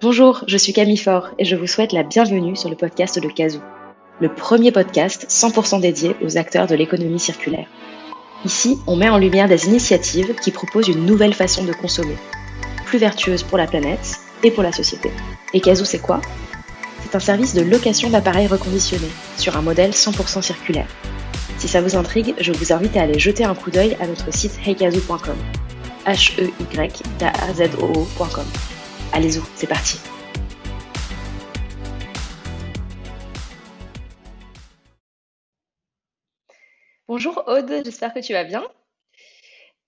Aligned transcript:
Bonjour, 0.00 0.44
je 0.46 0.56
suis 0.56 0.72
Camille 0.72 0.96
Faure 0.96 1.30
et 1.40 1.44
je 1.44 1.56
vous 1.56 1.66
souhaite 1.66 1.92
la 1.92 2.04
bienvenue 2.04 2.54
sur 2.54 2.70
le 2.70 2.76
podcast 2.76 3.18
de 3.18 3.26
Kazoo, 3.26 3.58
le 4.20 4.32
premier 4.32 4.70
podcast 4.70 5.26
100% 5.28 5.80
dédié 5.80 6.14
aux 6.22 6.38
acteurs 6.38 6.68
de 6.68 6.76
l'économie 6.76 7.18
circulaire. 7.18 7.66
Ici, 8.44 8.78
on 8.86 8.94
met 8.94 9.08
en 9.08 9.18
lumière 9.18 9.48
des 9.48 9.66
initiatives 9.66 10.36
qui 10.36 10.52
proposent 10.52 10.86
une 10.86 11.04
nouvelle 11.04 11.34
façon 11.34 11.64
de 11.64 11.72
consommer, 11.72 12.14
plus 12.84 12.98
vertueuse 12.98 13.42
pour 13.42 13.58
la 13.58 13.66
planète 13.66 14.20
et 14.44 14.52
pour 14.52 14.62
la 14.62 14.70
société. 14.70 15.10
Et 15.52 15.60
Kazoo, 15.60 15.84
c'est 15.84 15.98
quoi? 15.98 16.20
C'est 17.02 17.16
un 17.16 17.20
service 17.20 17.54
de 17.54 17.62
location 17.62 18.08
d'appareils 18.08 18.46
reconditionnés 18.46 19.10
sur 19.36 19.56
un 19.56 19.62
modèle 19.62 19.90
100% 19.90 20.42
circulaire. 20.42 20.86
Si 21.56 21.66
ça 21.66 21.80
vous 21.80 21.96
intrigue, 21.96 22.36
je 22.38 22.52
vous 22.52 22.72
invite 22.72 22.96
à 22.96 23.02
aller 23.02 23.18
jeter 23.18 23.42
un 23.42 23.56
coup 23.56 23.72
d'œil 23.72 23.96
à 24.00 24.06
notre 24.06 24.32
site 24.32 24.60
heykazoo.com. 24.64 25.34
h 26.06 28.77
Allez-y, 29.12 29.40
c'est 29.56 29.66
parti. 29.66 29.98
Bonjour 37.08 37.42
Aude, 37.46 37.82
j'espère 37.84 38.12
que 38.12 38.20
tu 38.20 38.34
vas 38.34 38.44
bien. 38.44 38.62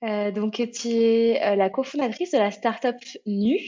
Euh, 0.02 0.30
donc, 0.30 0.54
tu 0.72 0.88
es 0.88 1.42
euh, 1.42 1.56
la 1.56 1.68
cofondatrice 1.68 2.30
de 2.32 2.38
la 2.38 2.50
startup 2.50 2.96
NU, 3.26 3.58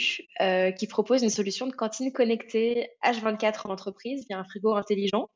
euh, 0.41 0.70
qui 0.70 0.87
propose 0.87 1.23
une 1.23 1.30
solution 1.30 1.66
de 1.66 1.73
cantine 1.73 2.12
connectée 2.12 2.89
H24 3.05 3.66
en 3.66 3.70
entreprise 3.70 4.25
via 4.28 4.39
un 4.39 4.45
frigo 4.45 4.75
intelligent. 4.75 5.28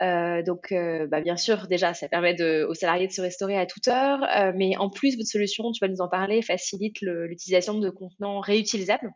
donc, 0.00 0.72
bah, 0.72 1.20
bien 1.20 1.36
sûr, 1.36 1.66
déjà, 1.66 1.92
ça 1.94 2.08
permet 2.08 2.40
aux 2.64 2.74
salariés 2.74 3.06
de 3.06 3.12
se 3.12 3.20
restaurer 3.20 3.58
à 3.58 3.66
toute 3.66 3.88
heure, 3.88 4.20
mais 4.54 4.76
en 4.78 4.90
plus, 4.90 5.16
votre 5.16 5.28
solution, 5.28 5.70
tu 5.72 5.84
vas 5.84 5.88
nous 5.88 6.00
en 6.00 6.08
parler, 6.08 6.42
facilite 6.42 7.00
l'utilisation 7.02 7.78
de 7.78 7.90
contenants 7.90 8.40
réutilisables 8.40 9.12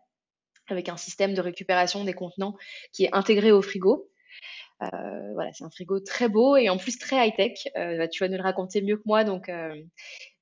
avec 0.73 0.88
un 0.88 0.97
système 0.97 1.34
de 1.34 1.41
récupération 1.41 2.05
des 2.05 2.12
contenants 2.12 2.56
qui 2.93 3.04
est 3.04 3.15
intégré 3.15 3.52
au 3.52 3.63
frigo. 3.63 4.10
Euh, 4.82 5.32
voilà, 5.35 5.52
c'est 5.52 5.65
un 5.65 5.71
frigo 5.71 6.01
très 6.01 6.29
beau 6.29 6.57
et 6.57 6.71
en 6.71 6.79
plus 6.79 6.99
très 6.99 7.26
high-tech. 7.26 7.68
Euh, 7.76 7.99
bah, 7.99 8.09
tu 8.09 8.23
vas 8.24 8.29
nous 8.29 8.37
le 8.37 8.43
raconter 8.43 8.80
mieux 8.80 8.96
que 8.96 9.02
moi, 9.04 9.24
donc 9.24 9.48
euh, 9.48 9.74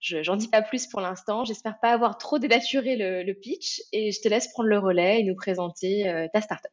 je 0.00 0.22
j'en 0.22 0.36
dis 0.36 0.48
pas 0.48 0.62
plus 0.62 0.86
pour 0.86 1.00
l'instant. 1.00 1.44
J'espère 1.44 1.80
pas 1.80 1.90
avoir 1.90 2.18
trop 2.18 2.38
dénaturé 2.38 2.96
le, 2.96 3.32
pitch 3.32 3.82
et 3.92 4.12
je 4.12 4.20
te 4.20 4.28
laisse 4.28 4.48
prendre 4.52 4.68
le 4.68 4.78
relais 4.78 5.20
et 5.20 5.24
nous 5.24 5.34
présenter 5.34 6.28
ta 6.32 6.40
startup. 6.40 6.70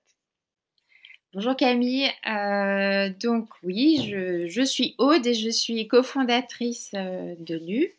Bonjour 1.36 1.58
Camille, 1.58 2.10
donc 3.20 3.50
oui, 3.62 4.10
je, 4.48 4.64
suis 4.64 4.96
Aude 4.98 5.28
et 5.28 5.34
je 5.34 5.50
suis 5.50 5.86
cofondatrice 5.86 6.92
de 6.94 7.60
NU. 7.60 7.94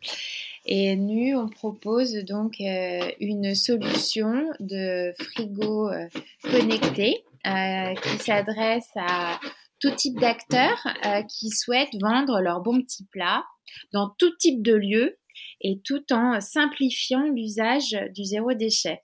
Et 0.65 0.97
NU, 0.97 1.37
on 1.37 1.47
propose 1.47 2.15
donc 2.25 2.55
euh, 2.63 3.11
une 3.21 3.55
solution 3.55 4.49
de 4.59 5.13
frigo 5.21 5.91
euh, 5.91 6.09
connecté 6.45 7.27
euh, 7.47 7.93
qui 7.97 8.19
s'adresse 8.21 8.89
à 8.97 9.39
tout 9.81 9.91
type 9.91 10.19
d'acteurs 10.19 10.83
qui 11.29 11.51
souhaitent 11.51 11.95
vendre 12.01 12.41
leurs 12.41 12.63
bons 12.63 12.81
petits 12.81 13.05
plats 13.05 13.45
dans 13.93 14.09
tout 14.19 14.35
type 14.39 14.63
de 14.63 14.73
lieu 14.75 15.19
et 15.61 15.83
tout 15.85 16.11
en 16.11 16.41
simplifiant 16.41 17.29
l'usage 17.29 17.95
du 18.15 18.25
zéro 18.25 18.55
déchet. 18.55 19.03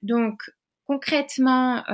donc 0.00 0.40
concrètement, 0.90 1.84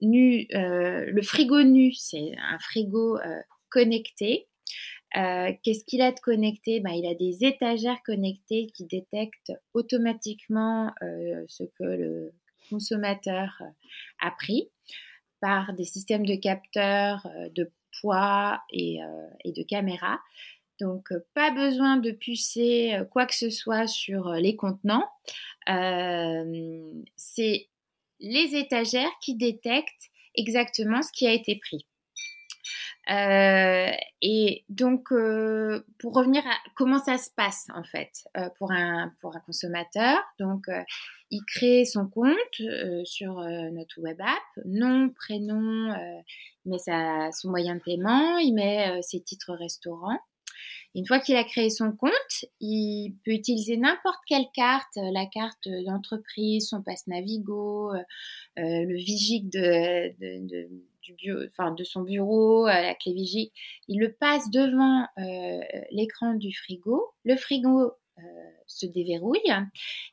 nu, 0.00 0.46
le 0.50 1.22
frigo 1.22 1.62
nu, 1.62 1.92
c'est 1.92 2.32
un 2.38 2.58
frigo 2.60 3.18
connecté 3.68 4.46
euh, 5.16 5.52
qu'est-ce 5.62 5.84
qu'il 5.84 6.02
a 6.02 6.12
de 6.12 6.20
connecté? 6.20 6.80
Ben, 6.80 6.90
Il 6.90 7.06
a 7.06 7.14
des 7.14 7.44
étagères 7.44 8.02
connectées 8.04 8.66
qui 8.74 8.84
détectent 8.84 9.52
automatiquement 9.72 10.92
euh, 11.02 11.44
ce 11.48 11.64
que 11.64 11.84
le 11.84 12.34
consommateur 12.68 13.56
euh, 13.62 13.64
a 14.20 14.30
pris 14.32 14.70
par 15.40 15.72
des 15.72 15.84
systèmes 15.84 16.26
de 16.26 16.34
capteurs, 16.34 17.26
de 17.54 17.70
poids 18.00 18.60
et, 18.72 18.98
de 19.44 19.62
caméras. 19.62 20.18
Donc, 20.80 21.12
pas 21.34 21.50
besoin 21.50 21.96
de 21.96 22.10
pucer 22.10 22.98
quoi 23.10 23.26
que 23.26 23.34
ce 23.34 23.50
soit 23.50 23.86
sur 23.86 24.30
les 24.32 24.56
contenants. 24.56 25.08
C'est 27.16 27.68
les 28.20 28.56
étagères 28.56 29.10
qui 29.20 29.34
détectent 29.34 30.10
exactement 30.34 31.02
ce 31.02 31.12
qui 31.12 31.26
a 31.26 31.32
été 31.32 31.56
pris. 31.56 31.86
Euh, 33.10 33.90
et 34.20 34.64
donc, 34.68 35.12
euh, 35.12 35.82
pour 35.98 36.14
revenir 36.14 36.46
à 36.46 36.54
comment 36.76 36.98
ça 36.98 37.16
se 37.16 37.30
passe 37.34 37.66
en 37.74 37.82
fait 37.82 38.10
euh, 38.36 38.50
pour, 38.58 38.70
un, 38.70 39.14
pour 39.20 39.34
un 39.34 39.40
consommateur, 39.40 40.18
donc 40.38 40.66
il 41.30 41.42
crée 41.46 41.84
son 41.86 42.06
compte 42.06 42.62
sur 43.04 43.40
notre 43.72 44.00
web 44.00 44.20
app, 44.20 44.64
nom, 44.66 45.10
prénom, 45.10 45.94
il 46.64 46.70
met 46.70 46.78
sa, 46.78 47.30
son 47.32 47.48
moyen 47.48 47.76
de 47.76 47.80
paiement, 47.80 48.38
il 48.38 48.52
met 48.52 49.00
ses 49.02 49.22
titres 49.22 49.54
restaurants. 49.54 50.18
Une 50.94 51.06
fois 51.06 51.20
qu'il 51.20 51.36
a 51.36 51.44
créé 51.44 51.70
son 51.70 51.92
compte, 51.92 52.44
il 52.60 53.14
peut 53.24 53.32
utiliser 53.32 53.76
n'importe 53.76 54.20
quelle 54.26 54.46
carte, 54.54 54.96
la 54.96 55.26
carte 55.26 55.68
d'entreprise, 55.86 56.68
son 56.68 56.82
passe 56.82 57.06
Navigo, 57.06 57.92
le 58.56 58.96
Vigic 58.96 59.48
de, 59.50 60.14
de 60.18 60.68
de 61.76 61.84
son 61.84 62.02
bureau, 62.02 62.66
à 62.66 62.82
la 62.82 62.94
clé 62.94 63.12
Vigic, 63.12 63.52
il 63.88 63.98
le 63.98 64.12
passe 64.12 64.50
devant 64.50 65.06
euh, 65.18 65.60
l'écran 65.90 66.34
du 66.34 66.54
frigo. 66.54 67.12
Le 67.24 67.36
frigo 67.36 67.92
euh, 68.18 68.22
se 68.66 68.86
déverrouille 68.86 69.40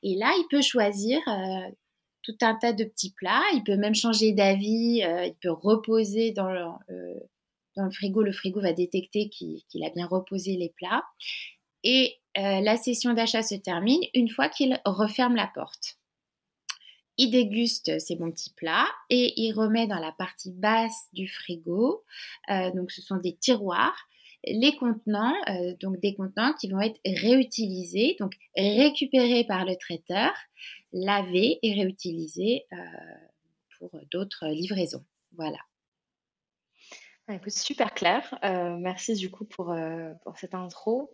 et 0.03 0.15
là, 0.15 0.31
il 0.37 0.47
peut 0.49 0.61
choisir 0.61 1.19
euh, 1.27 1.71
tout 2.21 2.37
un 2.41 2.55
tas 2.55 2.73
de 2.73 2.83
petits 2.83 3.13
plats. 3.13 3.43
Il 3.53 3.63
peut 3.63 3.77
même 3.77 3.95
changer 3.95 4.31
d'avis. 4.31 5.01
il 5.01 5.35
peut 5.41 5.51
reposer 5.51 6.31
dans 6.31 6.51
le, 6.51 6.61
dans 7.75 7.85
le 7.85 7.91
frigo. 7.91 8.23
Le 8.23 8.31
frigo 8.31 8.61
va 8.61 8.73
détecter 8.73 9.29
qu'il 9.29 9.83
a 9.83 9.89
bien 9.89 10.07
reposé 10.07 10.55
les 10.57 10.73
plats. 10.75 11.03
Et 11.83 12.15
la 12.35 12.77
session 12.77 13.13
d'achat 13.13 13.43
se 13.43 13.55
termine 13.55 14.01
une 14.13 14.29
fois 14.29 14.49
qu'il 14.49 14.81
referme 14.85 15.35
la 15.35 15.47
porte 15.53 15.97
il 17.17 17.31
déguste 17.31 17.99
ses 17.99 18.15
bons 18.15 18.31
petits 18.31 18.53
plats 18.53 18.87
et 19.09 19.33
il 19.41 19.53
remet 19.53 19.87
dans 19.87 19.99
la 19.99 20.11
partie 20.11 20.51
basse 20.51 21.07
du 21.13 21.27
frigo, 21.27 22.03
euh, 22.49 22.71
donc 22.71 22.91
ce 22.91 23.01
sont 23.01 23.17
des 23.17 23.35
tiroirs, 23.35 23.95
les 24.45 24.75
contenants, 24.75 25.35
euh, 25.49 25.73
donc 25.79 25.99
des 26.01 26.13
contenants 26.13 26.53
qui 26.59 26.69
vont 26.69 26.81
être 26.81 26.99
réutilisés, 27.05 28.15
donc 28.19 28.33
récupérés 28.55 29.45
par 29.45 29.65
le 29.65 29.75
traiteur, 29.75 30.31
lavés 30.93 31.59
et 31.63 31.73
réutilisés 31.73 32.65
euh, 32.71 32.75
pour 33.79 33.91
d'autres 34.11 34.47
livraisons. 34.47 35.03
Voilà. 35.35 35.57
Ah, 37.27 37.39
super 37.47 37.95
clair. 37.95 38.37
Euh, 38.43 38.77
merci 38.77 39.15
du 39.15 39.31
coup 39.31 39.45
pour, 39.45 39.71
euh, 39.71 40.11
pour 40.23 40.37
cette 40.37 40.53
intro, 40.53 41.11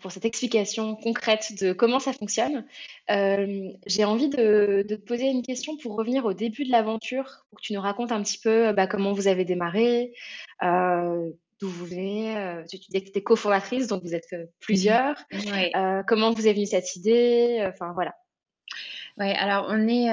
pour 0.00 0.10
cette 0.10 0.24
explication 0.24 0.96
concrète 0.96 1.52
de 1.60 1.74
comment 1.74 1.98
ça 1.98 2.14
fonctionne. 2.14 2.64
Euh, 3.10 3.70
j'ai 3.86 4.04
envie 4.04 4.30
de, 4.30 4.86
de 4.88 4.96
te 4.96 5.02
poser 5.02 5.26
une 5.26 5.42
question 5.42 5.76
pour 5.76 5.96
revenir 5.96 6.24
au 6.24 6.32
début 6.32 6.64
de 6.64 6.70
l'aventure, 6.70 7.44
pour 7.50 7.60
que 7.60 7.66
tu 7.66 7.74
nous 7.74 7.80
racontes 7.82 8.10
un 8.10 8.22
petit 8.22 8.38
peu 8.38 8.72
bah, 8.72 8.86
comment 8.86 9.12
vous 9.12 9.28
avez 9.28 9.44
démarré, 9.44 10.14
d'où 10.62 11.68
vous 11.68 11.84
venez. 11.84 12.62
tu, 12.70 12.78
disais 12.78 13.00
que 13.00 13.04
tu 13.04 13.10
étais 13.10 13.22
cofondatrice, 13.22 13.86
donc 13.86 14.02
vous 14.02 14.14
êtes 14.14 14.34
plusieurs. 14.60 15.14
comment 16.06 16.32
vous 16.32 16.48
est 16.48 16.54
venue 16.54 16.64
cette 16.64 16.96
idée 16.96 17.62
Enfin 17.68 17.92
voilà. 17.92 18.14
Oui, 19.18 19.30
alors 19.32 19.66
on 19.68 19.86
est 19.86 20.08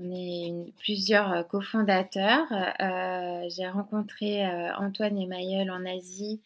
on 0.00 0.10
est 0.12 0.72
plusieurs 0.78 1.32
euh, 1.32 1.42
cofondateurs. 1.42 2.46
Euh, 2.52 3.48
j'ai 3.48 3.68
rencontré 3.68 4.46
euh, 4.46 4.74
Antoine 4.76 5.18
et 5.18 5.26
Mayol 5.26 5.70
en 5.70 5.84
Asie 5.84 6.42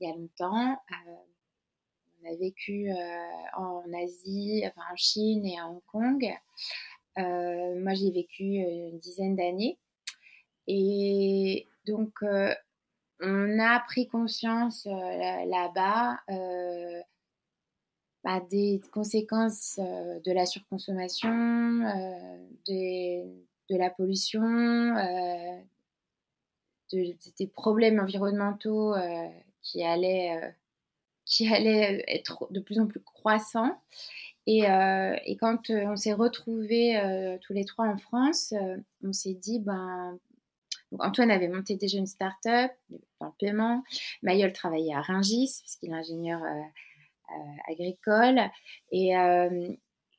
il 0.00 0.08
y 0.08 0.10
a 0.10 0.16
longtemps. 0.16 0.76
on 2.22 2.32
a 2.32 2.36
vécu 2.36 2.90
en 3.56 3.84
Asie, 3.94 4.64
enfin 4.66 4.82
en 4.92 4.96
Chine 4.96 5.46
et 5.46 5.58
à 5.58 5.68
Hong 5.68 5.82
Kong. 5.86 6.26
moi, 7.16 7.94
j'ai 7.94 8.10
vécu 8.10 8.42
une 8.42 8.98
dizaine 8.98 9.36
d'années. 9.36 9.78
Et 10.66 11.68
donc, 11.86 12.12
on 13.20 13.58
a 13.60 13.80
pris 13.80 14.08
conscience 14.08 14.84
là-bas 14.86 16.18
bah, 18.24 18.40
des 18.50 18.80
conséquences 18.90 19.78
euh, 19.78 20.18
de 20.20 20.32
la 20.32 20.46
surconsommation, 20.46 21.28
euh, 21.30 23.26
de 23.68 23.76
la 23.76 23.90
pollution, 23.90 24.42
euh, 24.42 25.60
des 26.90 27.46
problèmes 27.46 28.00
environnementaux 28.00 28.94
qui 29.62 29.84
allaient, 29.84 30.54
qui 31.26 31.46
allaient 31.54 32.02
être 32.08 32.50
de 32.50 32.60
plus 32.60 32.80
en 32.80 32.86
plus 32.86 33.00
croissants. 33.00 33.78
Et, 34.46 34.62
quand 35.40 35.70
on 35.70 35.96
s'est 35.96 36.12
retrouvés 36.12 37.38
tous 37.42 37.52
les 37.52 37.64
trois 37.64 37.86
en 37.86 37.98
France, 37.98 38.54
on 39.02 39.12
s'est 39.12 39.34
dit, 39.34 39.58
ben, 39.58 40.18
Antoine 40.98 41.30
avait 41.30 41.48
monté 41.48 41.76
déjà 41.76 41.98
une 41.98 42.06
start-up 42.06 42.70
dans 43.20 43.26
le 43.26 43.32
paiement. 43.38 43.82
Mayol 44.22 44.52
travaillait 44.52 44.94
à 44.94 45.00
Ringis, 45.00 45.60
parce 45.62 45.76
qu'il 45.76 45.90
est 45.90 45.94
ingénieur 45.94 46.40
agricole. 47.68 48.40
Et, 48.92 49.16
euh, 49.16 49.68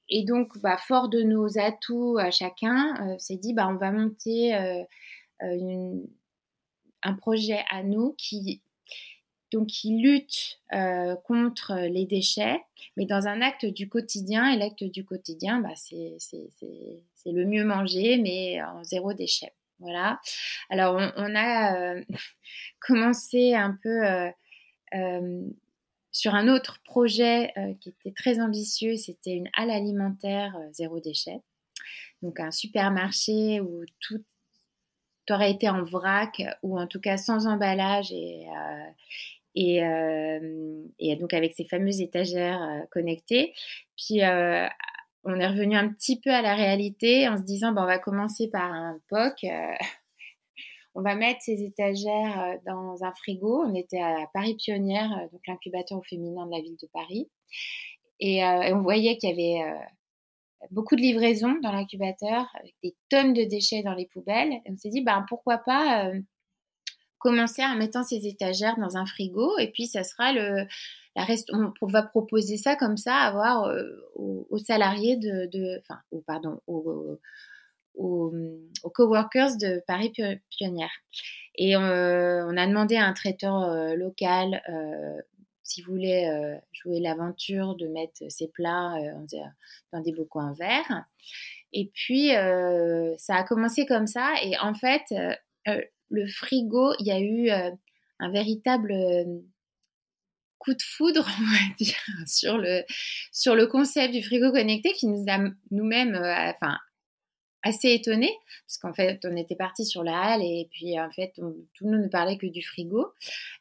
et 0.10 0.24
donc, 0.24 0.58
bah, 0.60 0.78
fort 0.78 1.10
de 1.10 1.22
nos 1.22 1.58
atouts 1.58 2.18
à 2.20 2.32
chacun, 2.32 3.18
s'est 3.18 3.38
dit, 3.38 3.54
bah, 3.54 3.68
on 3.70 3.76
va 3.76 3.92
monter 3.92 4.54
un 5.42 7.14
projet 7.14 7.64
à 7.70 7.84
nous 7.84 8.14
qui 8.14 8.62
lutte 9.86 10.60
contre 11.24 11.88
les 11.88 12.06
déchets, 12.06 12.62
mais 12.98 13.06
dans 13.06 13.28
un 13.28 13.42
acte 13.42 13.66
du 13.66 13.90
quotidien. 13.90 14.52
Et 14.52 14.58
l'acte 14.58 14.84
du 14.84 15.06
quotidien, 15.06 15.60
bah, 15.60 15.76
c'est 15.76 16.18
le 17.26 17.46
mieux 17.46 17.66
manger, 17.66 18.18
mais 18.18 18.62
en 18.62 18.84
zéro 18.84 19.14
déchet. 19.14 19.54
Voilà. 19.80 20.22
Alors, 20.70 20.96
on, 21.18 21.36
a 21.36 21.96
commencé 22.80 23.56
un 23.56 23.78
peu 23.82 24.04
sur 26.16 26.34
un 26.34 26.48
autre 26.48 26.80
projet 26.86 27.54
qui 27.82 27.90
était 27.90 28.14
très 28.14 28.40
ambitieux. 28.40 28.96
C'était 28.96 29.34
une 29.34 29.50
halle 29.58 29.70
alimentaire 29.70 30.58
zéro 30.72 31.02
déchet. 31.02 31.42
Donc, 32.22 32.40
un 32.40 32.52
supermarché 32.52 33.60
où 33.60 33.84
tout 34.00 34.24
aurait 35.30 35.52
été 35.52 35.68
en 35.68 35.84
vrac 35.84 36.42
ou 36.64 36.80
en 36.80 36.88
tout 36.88 37.02
cas 37.02 37.18
sans 37.18 37.48
emballage 37.48 38.14
et, 38.14 38.46
et, 39.56 39.82
et, 41.00 41.16
donc 41.18 41.34
avec 41.34 41.54
ces 41.54 41.66
fameuses 41.66 42.00
étagères 42.00 42.62
connectées. 42.92 43.54
Puis 43.98 44.22
on 44.24 45.40
est 45.40 45.48
revenu 45.48 45.76
un 45.76 45.90
petit 45.90 46.22
peu 46.22 46.30
à 46.30 46.42
la 46.42 46.56
réalité 46.56 47.28
en 47.28 47.38
se 47.38 47.44
disant 47.44 47.74
bon, 47.74 47.82
on 47.82 47.88
va 47.88 48.00
commencer 48.00 48.48
par 48.48 48.72
un 48.72 48.98
POC. 49.10 49.48
Euh, 50.96 51.00
on 51.00 51.02
va 51.02 51.16
mettre 51.16 51.42
ces 51.42 51.64
étagères 51.64 52.42
euh, 52.42 52.58
dans 52.66 53.04
un 53.04 53.12
frigo. 53.14 53.64
On 53.66 53.76
était 53.76 54.02
à 54.02 54.28
Paris 54.34 54.56
Pionnière, 54.56 55.12
euh, 55.12 55.28
donc 55.32 55.42
l'incubateur 55.48 56.02
féminin 56.06 56.46
de 56.46 56.52
la 56.52 56.62
ville 56.62 56.78
de 56.82 56.88
Paris. 56.94 57.30
Et, 58.20 58.44
on 58.46 58.82
voyait 58.82 59.18
qu'il 59.18 59.30
y 59.30 59.34
avait 59.34 59.78
beaucoup 60.72 60.96
de 60.96 61.02
livraisons 61.02 61.60
dans 61.62 61.74
l'incubateur, 61.74 62.48
avec 62.58 62.74
des 62.82 62.96
tonnes 63.10 63.34
de 63.34 63.44
déchets 63.44 63.84
dans 63.84 63.94
les 63.94 64.08
poubelles. 64.08 64.54
On 64.70 64.78
s'est 64.78 64.90
dit, 64.90 65.02
ben, 65.02 65.26
pourquoi 65.28 65.58
pas 65.58 66.14
commencer 67.18 67.62
en 67.66 67.76
mettant 67.76 68.04
ces 68.04 68.26
étagères 68.26 68.78
dans 68.78 68.96
un 68.96 69.06
frigo 69.06 69.58
et 69.58 69.70
puis 69.72 69.86
ça 69.86 70.06
sera 70.06 70.32
le 70.32 70.66
reste, 71.24 71.52
on, 71.54 71.88
va 71.88 72.04
proposer 72.04 72.58
ça 72.58 72.76
comme 72.76 72.98
ça, 72.98 73.16
avoir 73.16 73.66
euh, 73.66 73.84
aux, 74.16 74.58
salariés 74.58 75.18
de, 75.18 75.82
aux, 77.98 78.32
coworkers 78.94 79.58
de 79.58 79.84
Paris 79.88 80.12
Pionnière. 80.50 80.92
Et 81.56 81.76
euh, 81.76 82.46
on 82.48 82.58
a 82.58 82.68
demandé 82.68 82.98
à 82.98 83.06
un 83.06 83.14
traiteur 83.14 83.64
euh, 83.64 83.96
local 83.96 84.62
s'il 85.64 85.86
voulait 85.86 86.30
jouer 86.72 87.00
l'aventure 87.00 87.76
de 87.76 87.88
mettre 87.88 88.22
ses 88.30 88.48
plats 88.50 88.94
dans 89.92 90.00
des 90.02 90.12
bocaux 90.12 90.40
en 90.40 90.54
verre. 90.54 91.06
Et 91.74 91.90
puis, 91.92 92.30
ça 93.18 93.36
a 93.36 93.44
commencé 93.44 93.88
comme 93.88 94.06
ça. 94.06 94.36
Et 94.44 94.56
en 94.60 94.76
fait, 94.76 95.12
le 95.66 96.28
frigo, 96.28 96.94
il 97.00 97.08
y 97.08 97.12
a 97.12 97.20
eu 97.20 97.50
un 98.20 98.32
véritable 98.32 98.94
coup 100.66 100.74
de 100.74 100.82
foudre, 100.82 101.28
on 101.40 101.44
va 101.44 101.76
dire, 101.78 101.96
sur 102.28 102.58
le, 102.58 102.84
sur 103.32 103.56
le 103.56 103.68
concept 103.68 104.14
du 104.14 104.24
frigo 104.24 104.52
connecté 104.52 104.94
qui 104.94 105.08
nous 105.08 105.26
a 105.28 105.38
nous-mêmes, 105.72 106.16
euh, 106.16 106.52
enfin, 106.52 106.78
assez 107.66 107.90
étonnés, 107.90 108.38
parce 108.66 108.78
qu'en 108.78 108.94
fait, 108.94 109.26
on 109.26 109.36
était 109.36 109.56
parti 109.56 109.86
sur 109.86 110.04
la 110.04 110.18
halle 110.18 110.44
et 110.44 110.70
puis 110.72 111.00
en 111.00 111.10
fait, 111.10 111.34
tout 111.36 111.86
le 111.86 111.92
monde 111.92 112.04
ne 112.04 112.08
parlait 112.08 112.38
que 112.38 112.46
du 112.46 112.62
frigo. 112.62 113.12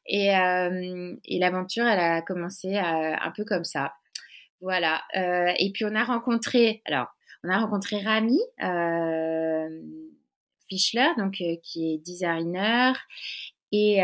Et, 0.06 0.36
euh, 0.36 1.16
et 1.24 1.38
l'aventure, 1.38 1.86
elle 1.86 1.98
a 1.98 2.22
commencé 2.22 2.76
euh, 2.76 2.80
un 2.80 3.32
peu 3.34 3.44
comme 3.44 3.64
ça. 3.64 3.94
Voilà. 4.60 5.02
et 5.14 5.70
puis 5.74 5.84
on 5.84 5.94
a 5.94 6.04
rencontré, 6.04 6.80
alors, 6.86 7.08
on 7.42 7.50
a 7.50 7.58
rencontré 7.58 7.98
Rami 7.98 8.40
Fischler, 10.70 11.08
donc 11.18 11.42
qui 11.62 11.92
est 11.92 11.98
designer 11.98 12.96
et 13.72 14.00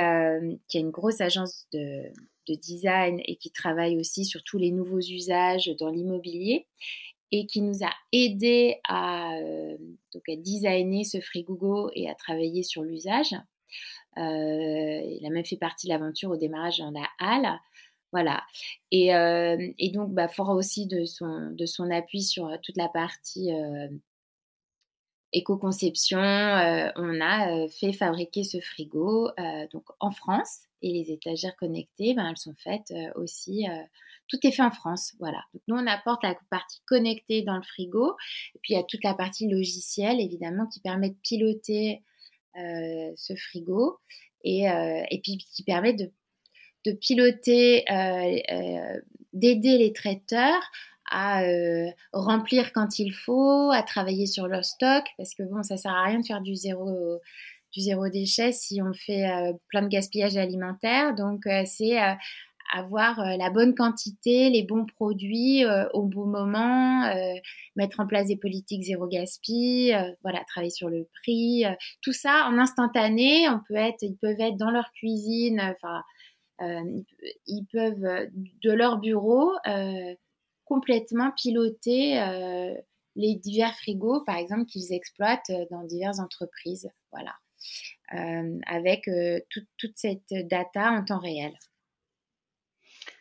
qui 0.68 0.76
a 0.76 0.80
une 0.80 0.90
grosse 0.90 1.22
agence 1.22 1.66
de 1.72 2.12
design 2.56 3.20
et 3.24 3.36
qui 3.36 3.50
travaille 3.50 3.96
aussi 3.96 4.26
sur 4.26 4.42
tous 4.42 4.58
les 4.58 4.70
nouveaux 4.70 5.00
usages 5.00 5.70
dans 5.78 5.88
l'immobilier 5.88 6.66
et 7.32 7.46
qui 7.46 7.62
nous 7.62 7.84
a 7.84 7.90
aidé 8.12 8.80
à, 8.88 9.34
euh, 9.36 9.76
donc 10.12 10.28
à 10.28 10.36
designer 10.36 11.04
ce 11.04 11.20
frigo 11.20 11.90
et 11.94 12.08
à 12.08 12.14
travailler 12.14 12.62
sur 12.62 12.82
l'usage. 12.82 13.34
Euh, 14.18 14.20
il 14.20 15.24
a 15.24 15.30
même 15.30 15.44
fait 15.44 15.56
partie 15.56 15.86
de 15.86 15.92
l'aventure 15.92 16.30
au 16.30 16.36
démarrage 16.36 16.78
dans 16.78 16.90
la 16.90 17.06
halle. 17.18 17.58
Voilà. 18.12 18.42
Et, 18.90 19.14
euh, 19.14 19.56
donc, 19.92 20.12
bah, 20.12 20.26
fort 20.26 20.50
aussi 20.50 20.86
de 20.86 21.04
son, 21.04 21.52
de 21.52 21.66
son 21.66 21.90
appui 21.90 22.22
sur 22.22 22.50
toute 22.62 22.76
la 22.76 22.88
partie 22.88 23.50
éco-conception, 25.32 26.18
on 26.18 27.20
a 27.20 27.68
fait 27.68 27.92
fabriquer 27.92 28.42
ce 28.42 28.58
frigo 28.58 29.30
donc 29.72 29.84
en 30.00 30.10
France 30.10 30.64
et 30.82 30.92
les 30.92 31.12
étagères 31.12 31.54
connectées, 31.54 32.14
ben, 32.14 32.28
elles 32.28 32.36
sont 32.36 32.54
faites 32.54 32.92
aussi. 33.14 33.68
Euh, 34.30 34.36
tout 34.38 34.46
est 34.46 34.52
fait 34.52 34.62
en 34.62 34.70
France, 34.70 35.14
voilà. 35.18 35.42
Donc 35.52 35.62
nous, 35.68 35.76
on 35.76 35.86
apporte 35.86 36.22
la 36.22 36.36
partie 36.50 36.80
connectée 36.86 37.42
dans 37.42 37.56
le 37.56 37.62
frigo, 37.62 38.16
et 38.54 38.58
puis 38.62 38.74
il 38.74 38.76
y 38.76 38.80
a 38.80 38.84
toute 38.84 39.04
la 39.04 39.14
partie 39.14 39.48
logicielle, 39.48 40.20
évidemment, 40.20 40.66
qui 40.66 40.80
permet 40.80 41.10
de 41.10 41.16
piloter 41.22 42.02
euh, 42.56 43.12
ce 43.16 43.34
frigo, 43.34 43.98
et, 44.42 44.64
et, 44.64 45.20
puis 45.22 45.36
qui 45.36 45.62
permet 45.64 45.92
de, 45.92 46.10
de 46.86 46.92
piloter, 46.92 47.84
d'aider 49.34 49.76
les 49.76 49.92
traiteurs 49.92 50.62
à 51.10 51.42
remplir 52.14 52.72
quand 52.72 52.98
il 52.98 53.12
faut, 53.12 53.70
à 53.70 53.82
travailler 53.82 54.26
sur 54.26 54.48
leur 54.48 54.64
stock, 54.64 55.04
parce 55.18 55.34
que 55.34 55.42
bon, 55.42 55.62
ça 55.62 55.76
sert 55.76 55.92
à 55.92 56.04
rien 56.04 56.20
de 56.20 56.26
faire 56.26 56.40
du 56.40 56.54
zéro 56.54 57.20
du 57.72 57.80
zéro 57.80 58.08
déchet 58.08 58.52
si 58.52 58.80
on 58.82 58.92
fait 58.92 59.28
euh, 59.30 59.52
plein 59.68 59.82
de 59.82 59.88
gaspillage 59.88 60.36
alimentaire. 60.36 61.14
Donc, 61.14 61.46
euh, 61.46 61.62
c'est 61.66 62.00
euh, 62.02 62.14
avoir 62.72 63.20
la 63.36 63.50
bonne 63.50 63.74
quantité, 63.74 64.50
les 64.50 64.62
bons 64.62 64.86
produits 64.86 65.64
au 65.92 66.02
bon 66.02 66.26
moment, 66.26 67.12
mettre 67.76 68.00
en 68.00 68.06
place 68.06 68.26
des 68.28 68.36
politiques 68.36 68.84
zéro 68.84 69.06
gaspille, 69.06 69.96
voilà, 70.22 70.42
travailler 70.46 70.70
sur 70.70 70.88
le 70.88 71.08
prix, 71.20 71.64
tout 72.02 72.12
ça 72.12 72.46
en 72.48 72.58
instantané. 72.58 73.48
On 73.48 73.60
peut 73.66 73.74
être, 73.74 74.02
ils 74.02 74.16
peuvent 74.16 74.40
être 74.40 74.56
dans 74.56 74.70
leur 74.70 74.90
cuisine, 74.92 75.60
enfin, 75.60 76.02
ils 77.46 77.66
peuvent 77.72 78.28
de 78.62 78.72
leur 78.72 78.98
bureau 78.98 79.52
complètement 80.64 81.32
piloter 81.32 82.20
les 83.16 83.34
divers 83.34 83.74
frigos, 83.74 84.22
par 84.24 84.36
exemple, 84.36 84.66
qu'ils 84.66 84.92
exploitent 84.92 85.50
dans 85.70 85.84
diverses 85.84 86.20
entreprises, 86.20 86.88
voilà. 87.12 87.34
Euh, 88.14 88.58
avec 88.66 89.06
euh, 89.06 89.38
toute 89.76 89.92
cette 89.94 90.32
data 90.48 90.90
en 90.90 91.04
temps 91.04 91.20
réel. 91.20 91.52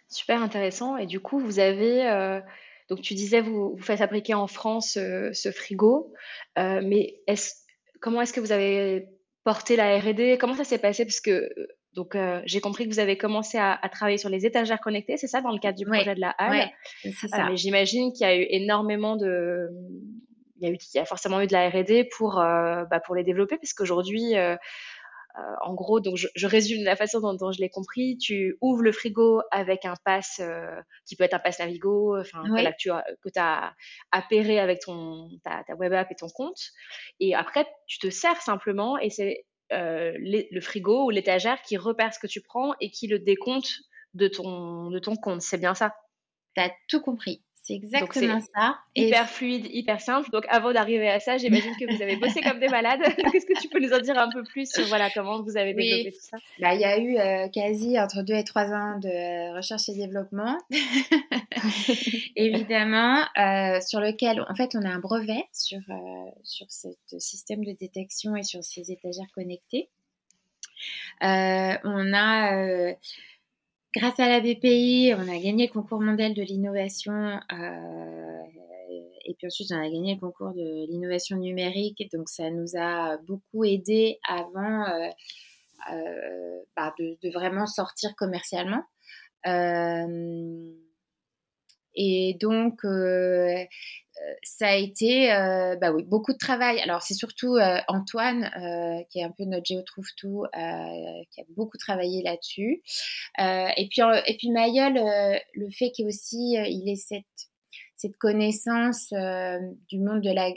Super 0.09 0.41
intéressant. 0.41 0.97
Et 0.97 1.05
du 1.05 1.19
coup, 1.19 1.39
vous 1.39 1.59
avez, 1.59 2.07
euh, 2.07 2.41
donc 2.89 3.01
tu 3.01 3.13
disais, 3.13 3.41
vous, 3.41 3.75
vous 3.75 3.83
faites 3.83 3.99
fabriquer 3.99 4.33
en 4.33 4.47
France 4.47 4.93
ce 4.93 5.51
frigo, 5.51 6.13
mais 6.57 7.21
est 7.27 7.55
comment 8.01 8.21
est-ce 8.21 8.33
que 8.33 8.39
vous 8.39 8.51
avez 8.51 9.07
porté 9.43 9.75
la 9.75 9.99
R&D 9.99 10.37
Comment 10.39 10.55
ça 10.55 10.63
s'est 10.63 10.79
passé? 10.79 11.05
Parce 11.05 11.21
que 11.21 11.49
donc 11.93 12.15
j'ai 12.45 12.61
compris 12.61 12.85
que 12.85 12.93
vous 12.93 12.99
avez 12.99 13.17
commencé 13.17 13.57
à, 13.57 13.79
travailler 13.91 14.17
sur 14.17 14.29
les 14.29 14.45
étagères 14.45 14.79
connectées, 14.79 15.17
c'est 15.17 15.27
ça, 15.27 15.41
dans 15.41 15.51
le 15.51 15.59
cadre 15.59 15.77
du 15.77 15.85
projet 15.85 16.15
de 16.15 16.21
la 16.21 16.29
halle? 16.37 16.69
c'est 17.03 17.27
ça. 17.27 17.49
mais 17.49 17.57
j'imagine 17.57 18.11
qu'il 18.13 18.25
y 18.27 18.29
a 18.29 18.35
eu 18.35 18.45
énormément 18.49 19.15
de 19.15 19.69
il 20.59 20.67
y, 20.67 20.69
a 20.69 20.73
eu, 20.73 20.77
il 20.93 20.97
y 20.97 20.99
a 20.99 21.05
forcément 21.05 21.41
eu 21.41 21.47
de 21.47 21.53
la 21.53 21.69
R&D 21.69 22.09
pour, 22.17 22.39
euh, 22.39 22.83
bah, 22.85 22.99
pour 22.99 23.15
les 23.15 23.23
développer, 23.23 23.57
parce 23.57 23.73
qu'aujourd'hui, 23.73 24.35
euh, 25.38 25.41
euh, 25.41 25.55
en 25.62 25.74
gros, 25.74 26.00
donc 26.00 26.15
je, 26.17 26.48
résume 26.48 26.83
la 26.83 26.95
façon 26.95 27.19
dont, 27.19 27.51
je 27.51 27.59
l'ai 27.59 27.69
compris. 27.69 28.17
Tu 28.17 28.57
ouvres 28.62 28.81
le 28.81 28.91
frigo 28.91 29.41
avec 29.51 29.86
un 29.86 29.95
pass 30.03 30.41
qui 31.05 31.15
peut 31.15 31.24
être 31.24 31.33
un 31.33 31.39
pass 31.39 31.59
Navigo, 31.59 32.17
enfin 32.17 32.43
que 32.43 32.75
tu 32.77 32.91
as, 32.91 33.03
que 33.21 33.29
as 33.38 33.74
appairé 34.12 34.59
avec 34.59 34.79
ton 34.81 35.29
ta, 35.43 35.63
web 35.75 35.93
app 35.93 36.12
et 36.12 36.15
ton 36.15 36.29
compte. 36.29 36.59
Et 37.19 37.36
après, 37.36 37.67
tu 37.88 38.00
te 38.00 38.09
sers 38.09 38.41
simplement 38.41 38.98
et 38.98 39.09
c'est 39.09 39.45
le 39.71 40.59
frigo 40.62 41.05
ou 41.05 41.09
l'étagère 41.09 41.62
qui 41.62 41.77
repère 41.77 42.13
ce 42.13 42.19
que 42.19 42.27
tu 42.27 42.41
prends 42.41 42.74
et 42.79 42.89
qui 42.89 43.07
le 43.07 43.19
décompte 43.19 43.81
de 44.15 44.27
ton 44.27 44.89
de 44.89 45.00
ton 45.00 45.15
compte. 45.15 45.41
C'est 45.41 45.59
bien 45.59 45.75
ça? 45.75 45.93
Tu 46.55 46.62
as 46.62 46.71
tout 46.88 47.01
compris. 47.01 47.43
C'est 47.69 47.75
exactement 47.75 48.41
ça. 48.55 48.79
Hyper 48.95 49.29
fluide, 49.29 49.67
hyper 49.71 50.01
simple. 50.01 50.27
Donc 50.31 50.43
avant 50.49 50.73
d'arriver 50.73 51.07
à 51.07 51.19
ça, 51.19 51.38
j'imagine 51.38 51.75
que 51.79 51.85
vous 51.85 52.01
avez 52.01 52.15
bossé 52.15 52.41
comme 52.41 52.59
des 52.59 52.67
malades. 52.67 52.99
Qu'est-ce 53.31 53.45
que 53.45 53.61
tu 53.61 53.69
peux 53.69 53.79
nous 53.79 53.93
en 53.93 53.99
dire 53.99 54.17
un 54.17 54.29
peu 54.31 54.43
plus 54.43 54.71
sur 54.71 54.83
voilà, 54.88 55.11
comment 55.11 55.43
vous 55.43 55.55
avez 55.55 55.75
développé 55.75 56.11
tout 56.11 56.19
ça? 56.19 56.38
Bah, 56.59 56.73
Il 56.73 56.81
y 56.81 56.85
a 56.85 56.97
eu 56.97 57.17
euh, 57.17 57.47
quasi 57.49 57.99
entre 57.99 58.23
2 58.23 58.33
et 58.33 58.43
3 58.43 58.63
ans 58.73 58.97
de 58.97 59.55
recherche 59.55 59.88
et 59.88 59.93
développement, 59.93 60.57
évidemment, 62.35 63.19
euh, 63.38 63.79
sur 63.81 63.99
lequel 63.99 64.43
en 64.49 64.55
fait 64.55 64.75
on 64.75 64.81
a 64.81 64.89
un 64.89 64.99
brevet 64.99 65.45
sur, 65.53 65.81
euh, 65.89 65.93
sur 66.43 66.65
ce 66.71 66.88
système 67.19 67.63
de 67.63 67.73
détection 67.73 68.35
et 68.35 68.43
sur 68.43 68.63
ces 68.63 68.91
étagères 68.91 69.29
connectées. 69.35 69.89
on 71.21 72.13
a 72.15 72.95
Grâce 73.96 74.19
à 74.19 74.29
la 74.29 74.39
BPI, 74.39 75.13
on 75.17 75.27
a 75.27 75.39
gagné 75.39 75.65
le 75.67 75.74
concours 75.74 76.00
mondial 76.00 76.34
de 76.36 76.43
l'innovation 76.43 77.39
euh, 77.51 78.43
et 79.25 79.34
puis 79.36 79.48
ensuite, 79.48 79.72
on 79.72 79.79
a 79.79 79.89
gagné 79.89 80.15
le 80.15 80.19
concours 80.19 80.53
de 80.53 80.86
l'innovation 80.88 81.38
numérique. 81.38 82.03
Donc, 82.12 82.29
ça 82.29 82.50
nous 82.50 82.75
a 82.77 83.17
beaucoup 83.17 83.63
aidé 83.63 84.19
avant 84.27 84.86
bah, 86.75 86.93
de, 87.00 87.17
de, 87.22 87.29
vraiment 87.31 87.67
sortir 87.67 88.15
commercialement. 88.15 88.84
et 91.96 92.38
donc, 92.39 92.84
ça 94.43 94.69
a 94.69 94.75
été 94.75 95.31
euh, 95.31 95.75
bah 95.75 95.91
oui, 95.91 96.03
beaucoup 96.03 96.33
de 96.33 96.38
travail. 96.38 96.79
Alors, 96.81 97.01
c'est 97.01 97.13
surtout 97.13 97.55
euh, 97.55 97.79
Antoine, 97.88 98.45
euh, 98.45 99.03
qui 99.09 99.19
est 99.19 99.23
un 99.23 99.31
peu 99.31 99.45
notre 99.45 99.65
géotrouve-tout, 99.65 100.45
qui 100.53 101.41
a 101.41 101.43
beaucoup 101.55 101.77
travaillé 101.77 102.21
là-dessus. 102.23 102.81
et, 103.39 103.88
puis, 103.89 104.01
et 104.25 104.38
puis, 104.38 104.51
Mayol, 104.51 104.93
le 104.93 105.69
fait 105.71 105.91
qu'il 105.91 106.07
aussi 106.07 106.53
il 106.53 106.89
ait 106.89 106.95
cette, 106.95 107.25
cette 107.95 108.17
connaissance 108.17 109.09
du 109.11 109.99
monde 109.99 110.21
de 110.21 110.31
la 110.31 110.51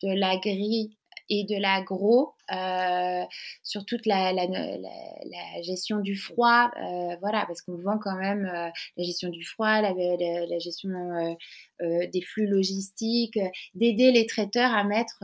de 0.00 0.14
l'agri 0.14 0.96
et 1.28 1.44
de 1.44 1.60
l'agro 1.60 2.34
euh, 2.50 3.24
sur 3.62 3.84
toute 3.84 4.06
la, 4.06 4.32
gestion 5.62 5.98
du 5.98 6.16
froid, 6.16 6.70
euh, 6.76 7.16
voilà, 7.20 7.44
parce 7.46 7.60
qu'on 7.62 7.76
vend 7.76 7.98
quand 7.98 8.16
même 8.16 8.46
euh, 8.46 8.70
la 8.96 9.04
gestion 9.04 9.28
du 9.28 9.44
froid, 9.44 9.80
la, 9.80 10.58
gestion 10.58 11.36
des 11.80 12.22
flux 12.22 12.46
logistiques, 12.46 13.38
d'aider 13.74 14.12
les 14.12 14.26
traiteurs 14.26 14.72
à 14.72 14.84
mettre 14.84 15.18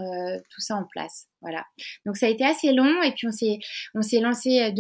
tout 0.50 0.61
ça 0.61 0.76
en 0.76 0.85
place, 0.85 1.26
voilà. 1.40 1.64
Donc 2.07 2.16
ça 2.16 2.26
a 2.26 2.28
été 2.28 2.45
assez 2.45 2.73
long 2.73 3.02
et 3.02 3.12
puis 3.12 3.26
on 3.26 3.33
s'est 3.33 3.59
on 3.95 4.02
s'est 4.02 4.21
lancé 4.21 4.73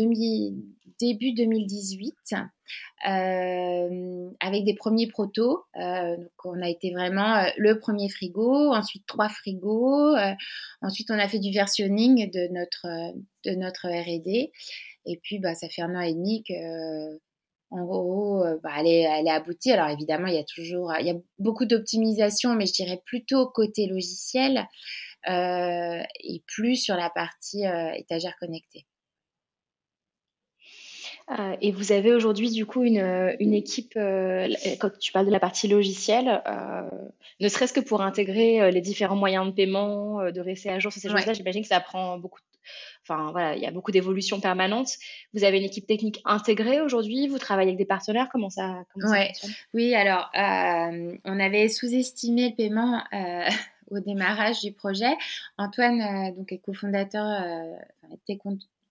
début 0.98 1.32
2018 1.32 2.14
euh, 3.06 4.30
avec 4.40 4.64
des 4.64 4.74
premiers 4.74 5.06
protos. 5.06 5.64
Donc 5.74 6.30
on 6.44 6.62
a 6.62 6.68
été 6.68 6.92
vraiment 6.92 7.44
le 7.58 7.78
premier 7.78 8.08
frigo, 8.08 8.72
ensuite 8.72 9.04
trois 9.06 9.28
frigos, 9.28 10.16
ensuite 10.80 11.10
on 11.10 11.18
a 11.18 11.28
fait 11.28 11.38
du 11.38 11.52
versionning 11.52 12.30
de 12.34 12.48
notre 12.52 12.86
de 13.44 13.50
notre 13.54 13.88
R&D 13.88 14.52
et 15.06 15.20
puis 15.22 15.38
bah 15.38 15.54
ça 15.54 15.68
fait 15.68 15.82
un 15.82 15.94
an 15.94 16.00
et 16.00 16.14
demi 16.14 16.42
que 16.42 17.18
en 17.70 17.84
gros, 17.86 18.44
bah, 18.62 18.70
elle, 18.78 18.86
est, 18.86 19.00
elle 19.00 19.26
est 19.26 19.30
aboutie. 19.30 19.72
Alors 19.72 19.88
évidemment, 19.88 20.28
il 20.28 20.34
y 20.34 20.38
a 20.38 20.44
toujours, 20.44 20.92
il 21.00 21.06
y 21.06 21.10
a 21.10 21.16
beaucoup 21.40 21.64
d'optimisation, 21.64 22.54
mais 22.54 22.66
je 22.66 22.72
dirais 22.72 23.02
plutôt 23.04 23.48
côté 23.48 23.86
logiciel 23.86 24.68
et 25.26 26.42
plus 26.46 26.76
sur 26.76 26.94
la 26.94 27.10
partie 27.10 27.64
étagère 27.96 28.36
connectée. 28.38 28.86
Euh, 31.30 31.56
et 31.62 31.72
vous 31.72 31.92
avez 31.92 32.12
aujourd'hui 32.12 32.50
du 32.50 32.66
coup 32.66 32.82
une, 32.82 32.98
euh, 32.98 33.34
une 33.40 33.54
équipe, 33.54 33.94
euh, 33.96 34.48
quand 34.78 34.90
tu 34.98 35.10
parles 35.10 35.24
de 35.24 35.30
la 35.30 35.40
partie 35.40 35.68
logicielle, 35.68 36.42
ne 37.40 37.48
serait-ce 37.48 37.72
que 37.72 37.80
pour 37.80 38.02
intégrer 38.02 38.70
les 38.70 38.80
différents 38.80 39.16
moyens 39.16 39.46
de 39.46 39.52
paiement, 39.52 40.30
de 40.30 40.40
rester 40.40 40.68
à 40.68 40.78
jour 40.78 40.92
sur 40.92 41.00
ces 41.00 41.08
choses-là, 41.08 41.32
j'imagine 41.32 41.62
que 41.62 41.68
ça 41.68 41.80
prend 41.80 42.18
beaucoup 42.18 42.40
de... 42.40 42.44
Enfin 43.02 43.30
voilà, 43.32 43.56
il 43.56 43.62
y 43.62 43.66
a 43.66 43.70
beaucoup 43.70 43.90
d'évolutions 43.90 44.40
permanentes. 44.40 44.92
Vous 45.34 45.44
avez 45.44 45.58
une 45.58 45.64
équipe 45.64 45.86
technique 45.86 46.22
intégrée 46.24 46.80
aujourd'hui 46.80 47.28
Vous 47.28 47.38
travaillez 47.38 47.68
avec 47.68 47.78
des 47.78 47.84
partenaires 47.84 48.28
Comment 48.32 48.48
ça, 48.48 48.84
comment 48.92 49.12
ça 49.12 49.26
fonctionne? 49.26 49.50
Oui, 49.74 49.94
alors 49.94 50.30
on 50.34 51.40
avait 51.40 51.68
sous-estimé 51.68 52.50
le 52.50 52.56
paiement 52.56 53.02
au 53.90 54.00
démarrage 54.00 54.60
du 54.60 54.72
projet. 54.72 55.12
Antoine, 55.58 56.34
donc 56.34 56.52
est 56.52 56.58
cofondateur, 56.58 57.42
était 58.12 58.38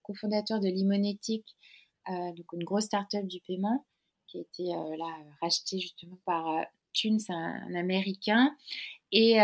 cofondateur 0.03 0.59
de 0.59 0.67
Limonétique 0.67 1.55
euh, 1.55 1.82
donc 2.07 2.53
une 2.53 2.63
grosse 2.63 2.85
start-up 2.85 3.25
du 3.25 3.39
paiement 3.41 3.85
qui 4.27 4.39
a 4.39 4.41
été 4.41 4.73
euh, 4.73 4.97
là 4.97 5.15
rachetée 5.41 5.79
justement 5.79 6.17
par 6.25 6.47
euh, 6.47 6.61
Tunes, 6.93 7.19
un, 7.29 7.75
américain. 7.75 8.55
Et, 9.11 9.37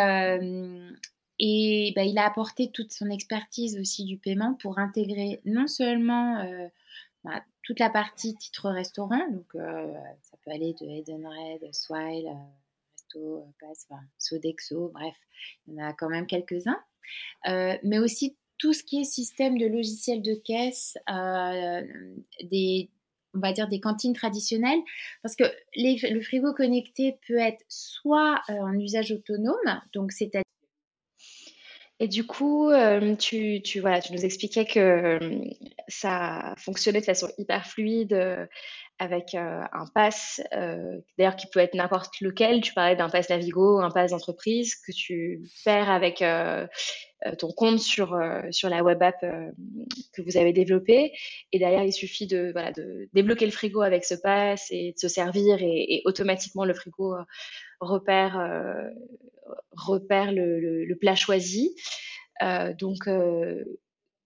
et 1.39 1.93
bah, 1.95 2.03
il 2.03 2.17
a 2.17 2.25
apporté 2.25 2.71
toute 2.71 2.91
son 2.91 3.09
expertise 3.09 3.77
aussi 3.79 4.03
du 4.05 4.17
paiement 4.17 4.55
pour 4.55 4.79
intégrer 4.79 5.41
non 5.45 5.67
seulement 5.67 6.43
bah, 7.23 7.43
toute 7.63 7.79
la 7.79 7.91
partie 7.91 8.35
titre 8.35 8.69
restaurant, 8.71 9.29
donc 9.31 9.45
ça 9.53 10.37
peut 10.43 10.51
aller 10.51 10.73
de 10.73 10.87
Edenred, 10.87 11.71
Swile, 11.71 12.35
Resto, 12.95 13.45
Pass, 13.59 13.87
Sodexo, 14.17 14.89
bref, 14.91 15.15
il 15.67 15.75
y 15.75 15.83
en 15.83 15.87
a 15.87 15.93
quand 15.93 16.09
même 16.09 16.25
quelques-uns, 16.25 16.81
mais 17.83 17.99
aussi 17.99 18.37
tout 18.59 18.73
ce 18.73 18.83
qui 18.83 19.01
est 19.01 19.05
système 19.05 19.57
de 19.57 19.65
logiciel 19.65 20.21
de 20.21 20.35
caisse, 20.35 20.97
euh, 21.09 21.81
des, 22.43 22.89
on 23.33 23.39
va 23.39 23.53
dire 23.53 23.67
des 23.67 23.79
cantines 23.79 24.13
traditionnelles, 24.13 24.79
parce 25.23 25.35
que 25.35 25.45
le 25.75 26.21
frigo 26.21 26.53
connecté 26.53 27.17
peut 27.27 27.39
être 27.39 27.63
soit 27.69 28.41
euh, 28.49 28.53
en 28.53 28.73
usage 28.73 29.11
autonome, 29.11 29.81
donc 29.93 30.11
c'est 30.11 30.35
à 30.35 30.41
et 32.01 32.07
du 32.07 32.25
coup, 32.25 32.69
euh, 32.69 33.13
tu, 33.17 33.61
tu, 33.61 33.81
voilà, 33.81 33.99
tu 33.99 34.13
nous 34.13 34.23
expliquais 34.23 34.63
que 34.63 35.19
ça 35.89 36.55
fonctionnait 36.57 37.01
de 37.01 37.05
façon 37.05 37.27
hyper 37.37 37.65
fluide 37.65 38.47
avec 38.99 39.35
un 39.35 39.85
pass, 39.93 40.41
d'ailleurs 41.17 41.35
qui 41.35 41.47
peut 41.47 41.59
être 41.59 41.75
n'importe 41.75 42.21
lequel. 42.21 42.61
Tu 42.61 42.73
parlais 42.73 42.95
d'un 42.95 43.09
pass 43.09 43.29
Navigo, 43.29 43.81
un 43.81 43.91
pass 43.91 44.11
d'entreprise 44.11 44.75
que 44.75 44.93
tu 44.93 45.41
perds 45.65 45.89
avec 45.89 46.23
ton 47.37 47.51
compte 47.51 47.79
sur, 47.79 48.13
euh, 48.13 48.41
sur 48.51 48.69
la 48.69 48.83
web 48.83 49.01
app 49.03 49.17
euh, 49.23 49.51
que 50.13 50.21
vous 50.21 50.37
avez 50.37 50.53
développée. 50.53 51.11
Et 51.51 51.59
derrière, 51.59 51.83
il 51.83 51.91
suffit 51.91 52.27
de, 52.27 52.51
voilà, 52.53 52.71
de 52.71 53.09
débloquer 53.13 53.45
le 53.45 53.51
frigo 53.51 53.81
avec 53.81 54.05
ce 54.05 54.15
pass 54.15 54.67
et 54.71 54.93
de 54.93 54.99
se 54.99 55.07
servir 55.07 55.57
et, 55.61 56.01
automatiquement 56.05 56.65
le 56.65 56.73
frigo 56.73 57.15
repère, 57.81 58.37
repère 59.71 60.31
le, 60.31 60.59
le, 60.59 60.95
plat 60.95 61.15
choisi. 61.15 61.75
donc, 62.77 63.09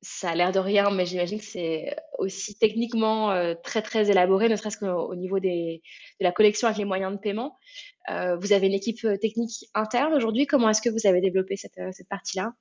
ça 0.02 0.32
a 0.32 0.36
l'air 0.36 0.52
de 0.52 0.60
rien, 0.60 0.90
mais 0.92 1.06
j'imagine 1.06 1.40
que 1.40 1.46
c'est 1.46 1.96
aussi 2.18 2.56
techniquement 2.58 3.54
très 3.64 3.82
très 3.82 4.10
élaboré, 4.12 4.50
ne 4.50 4.56
serait-ce 4.56 4.78
qu'au 4.78 5.16
niveau 5.16 5.40
des, 5.40 5.82
de 6.20 6.24
la 6.24 6.32
collection 6.32 6.68
avec 6.68 6.78
les 6.78 6.86
moyens 6.86 7.14
de 7.14 7.18
paiement. 7.18 7.58
vous 8.10 8.54
avez 8.54 8.68
une 8.68 8.74
équipe 8.74 9.08
technique 9.22 9.66
interne 9.74 10.14
aujourd'hui. 10.14 10.48
Comment 10.48 10.70
est-ce 10.70 10.82
que 10.82 10.90
vous 10.90 11.08
avez 11.08 11.22
développé 11.22 11.56
cette, 11.56 11.80
cette 11.92 12.10
partie-là? 12.10 12.54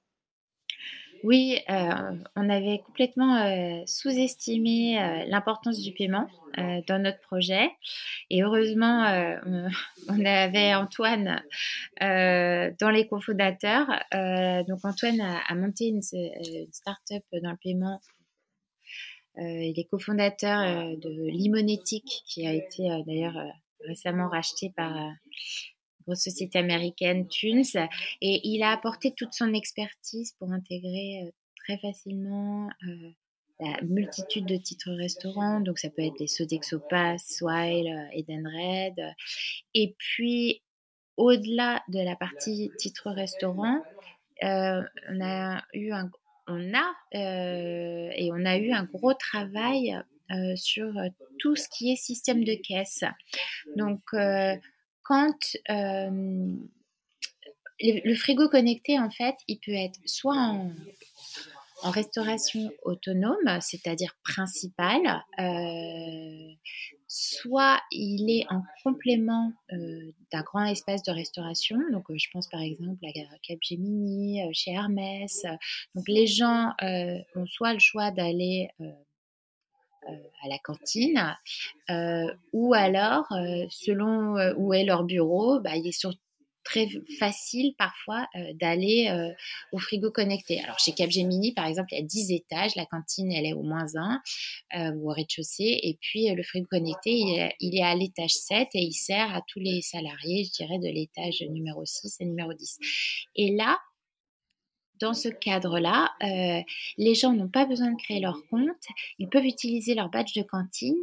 Oui, 1.25 1.59
euh, 1.71 2.17
on 2.37 2.51
avait 2.51 2.81
complètement 2.85 3.37
euh, 3.37 3.83
sous-estimé 3.87 5.01
euh, 5.01 5.25
l'importance 5.27 5.81
du 5.81 5.93
paiement 5.93 6.29
dans 6.87 7.03
notre 7.03 7.21
projet. 7.21 7.71
Et 8.29 8.43
heureusement, 8.43 9.05
on, 10.09 10.25
avait 10.25 10.75
Antoine 10.75 11.43
dans 11.99 12.91
les 12.93 13.09
cofondateurs. 13.09 13.87
donc 14.69 14.85
Antoine 14.85 15.21
a, 15.21 15.55
monté 15.55 15.87
une, 15.87 16.03
start-up 16.03 17.25
dans 17.43 17.53
le 17.53 17.57
paiement. 17.57 18.03
il 19.39 19.73
est 19.79 19.89
cofondateur 19.91 20.95
de 20.99 21.31
Limonétique, 21.31 22.23
qui 22.27 22.47
a 22.47 22.53
été 22.53 22.83
d'ailleurs 23.07 23.39
récemment 23.87 24.29
racheté 24.29 24.75
par 24.77 24.93
société 26.15 26.59
américaine, 26.59 27.29
Tunes, 27.29 27.65
et 28.21 28.41
il 28.45 28.63
a 28.63 28.71
apporté 28.71 29.13
toute 29.13 29.33
son 29.33 29.53
expertise 29.55 30.33
pour 30.39 30.53
intégrer 30.53 31.25
euh, 31.25 31.31
très 31.57 31.79
facilement 31.79 32.69
euh, 32.87 33.11
la 33.61 33.81
multitude 33.83 34.47
de 34.47 34.57
titres 34.57 34.93
restaurants, 34.93 35.61
donc 35.61 35.79
ça 35.79 35.89
peut 35.91 36.03
être 36.03 36.19
les 36.19 36.27
Sodexo 36.27 36.81
Pass, 36.91 37.37
Swile, 37.39 37.89
euh, 37.89 38.19
Edenred, 38.19 39.15
et 39.75 39.95
puis 39.99 40.63
au-delà 41.17 41.83
de 41.89 42.01
la 42.01 42.17
partie 42.17 42.71
titres 42.79 43.11
restaurants, 43.11 43.83
on 44.43 45.21
a 45.21 45.63
eu 45.73 45.93
un 45.93 46.11
on 46.49 46.75
a 46.75 46.93
et 47.13 48.31
on 48.33 48.45
a 48.45 48.57
eu 48.57 48.73
un 48.73 48.83
gros 48.85 49.15
travail 49.15 49.97
sur 50.57 50.93
tout 51.39 51.55
ce 51.55 51.69
qui 51.69 51.93
est 51.93 51.97
système 51.97 52.43
de 52.43 52.55
caisse. 52.55 53.05
Donc 53.77 54.01
quand 55.03 55.57
euh, 55.71 56.55
le, 57.81 58.15
frigo 58.15 58.49
connecté, 58.49 58.99
en 58.99 59.11
fait, 59.11 59.35
il 59.49 59.59
peut 59.59 59.75
être 59.75 59.99
soit 60.07 60.37
en, 60.37 60.71
restauration 61.85 62.71
autonome, 62.85 63.59
c'est-à-dire 63.61 64.15
principale, 64.23 65.25
euh, 65.41 66.55
soit 67.09 67.81
il 67.91 68.31
est 68.31 68.47
en 68.51 68.63
complément 68.85 69.53
euh, 69.73 70.13
d'un 70.31 70.43
grand 70.43 70.65
espace 70.65 71.03
de 71.03 71.11
restauration. 71.11 71.77
Donc, 71.91 72.05
je 72.15 72.29
pense 72.33 72.49
par 72.49 72.61
exemple 72.61 73.05
à 73.05 73.39
Capgemini, 73.43 74.43
chez 74.55 74.71
Hermès. 74.71 75.45
Donc, 75.97 76.07
les 76.07 76.29
gens 76.29 76.73
ont 76.81 77.47
soit 77.47 77.73
le 77.73 77.81
choix 77.81 78.13
d'aller 78.13 78.69
à 80.07 80.49
la 80.49 80.59
cantine, 80.59 81.37
euh, 81.91 82.33
ou 82.53 82.75
alors, 82.75 83.31
euh, 83.33 83.67
selon 83.71 84.37
où 84.57 84.75
est 84.75 84.85
leur 84.85 85.05
bureau, 85.05 85.61
bah, 85.61 85.77
il 85.77 85.87
est 85.87 85.93
sur 85.93 86.13
très 86.65 86.87
facile 87.19 87.75
parfois 87.77 88.29
d'aller 88.55 89.11
au 89.73 89.79
frigo 89.79 90.13
connecté. 90.13 90.61
Alors 90.61 90.79
chez 90.79 90.93
Capgemini, 90.93 91.53
par 91.53 91.67
exemple, 91.67 91.89
il 91.91 91.99
y 91.99 92.01
a 92.01 92.07
10 92.07 92.31
étages, 92.31 92.77
la 92.77 92.87
cantine, 92.87 93.33
elle 93.33 93.47
est 93.47 93.53
au 93.53 93.65
moins 93.65 93.87
1 94.73 94.95
ou 94.95 95.11
au 95.11 95.13
rez-de-chaussée, 95.13 95.81
et 95.83 95.99
puis 96.01 96.33
le 96.33 96.43
frigo 96.45 96.69
connecté, 96.71 97.11
il 97.59 97.77
est, 97.77 97.83
à 97.83 97.97
l'étage 97.97 98.35
7 98.35 98.69
et 98.75 98.81
il 98.81 98.93
sert 98.93 99.35
à 99.35 99.43
tous 99.49 99.59
les 99.59 99.83
salariés, 99.83 100.45
je 100.45 100.53
dirais, 100.53 100.79
de 100.79 100.87
l'étage 100.87 101.43
numéro 101.51 101.85
6 101.85 102.19
et 102.21 102.27
numéro 102.27 102.55
10. 102.55 102.79
Et 103.35 103.57
là, 103.57 103.77
dans 105.03 105.15
ce 105.15 105.29
cadre-là, 105.29 106.13
euh, 106.23 106.63
les 106.97 107.15
gens 107.17 107.33
n'ont 107.33 107.49
pas 107.49 107.67
besoin 107.67 107.91
de 107.91 107.97
créer 107.97 108.21
leur 108.21 108.47
compte, 108.49 108.87
ils 109.19 109.29
peuvent 109.29 109.45
utiliser 109.45 109.95
leur 109.95 110.11
badge 110.11 110.33
de 110.37 110.43
cantine 110.43 110.95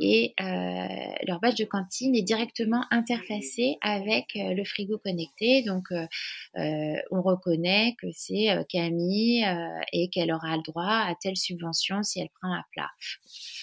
et 0.00 0.32
euh, 0.40 1.12
leur 1.26 1.38
badge 1.38 1.58
de 1.58 1.66
cantine 1.66 2.16
est 2.16 2.22
directement 2.22 2.86
interfacé 2.90 3.76
avec 3.82 4.36
euh, 4.36 4.54
le 4.54 4.64
frigo 4.64 4.96
connecté. 4.98 5.62
Donc, 5.62 5.88
on 6.54 7.22
reconnaît 7.22 7.94
que 8.00 8.06
c'est 8.12 8.48
Camille 8.68 9.44
et 9.92 10.08
qu'elle 10.08 10.32
aura 10.32 10.56
le 10.56 10.62
droit 10.62 10.84
à 10.84 11.14
telle 11.20 11.36
subvention 11.36 12.02
si 12.02 12.20
elle 12.20 12.30
prend 12.40 12.52
un 12.52 12.64
plat. 12.72 12.90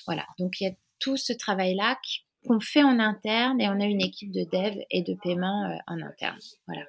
Voilà, 0.06 0.26
donc 0.38 0.62
il 0.62 0.66
y 0.66 0.68
a 0.68 0.74
tout 1.00 1.18
ce 1.18 1.34
travail-là 1.34 1.98
qu'on 2.46 2.60
fait 2.60 2.84
en 2.84 3.00
interne 3.00 3.60
et 3.60 3.68
on 3.68 3.80
a 3.80 3.86
une 3.86 4.02
équipe 4.02 4.32
de 4.32 4.44
dev 4.44 4.80
et 4.92 5.02
de 5.02 5.16
paiement 5.16 5.78
en 5.88 6.02
interne. 6.02 6.38
Voilà. 6.68 6.86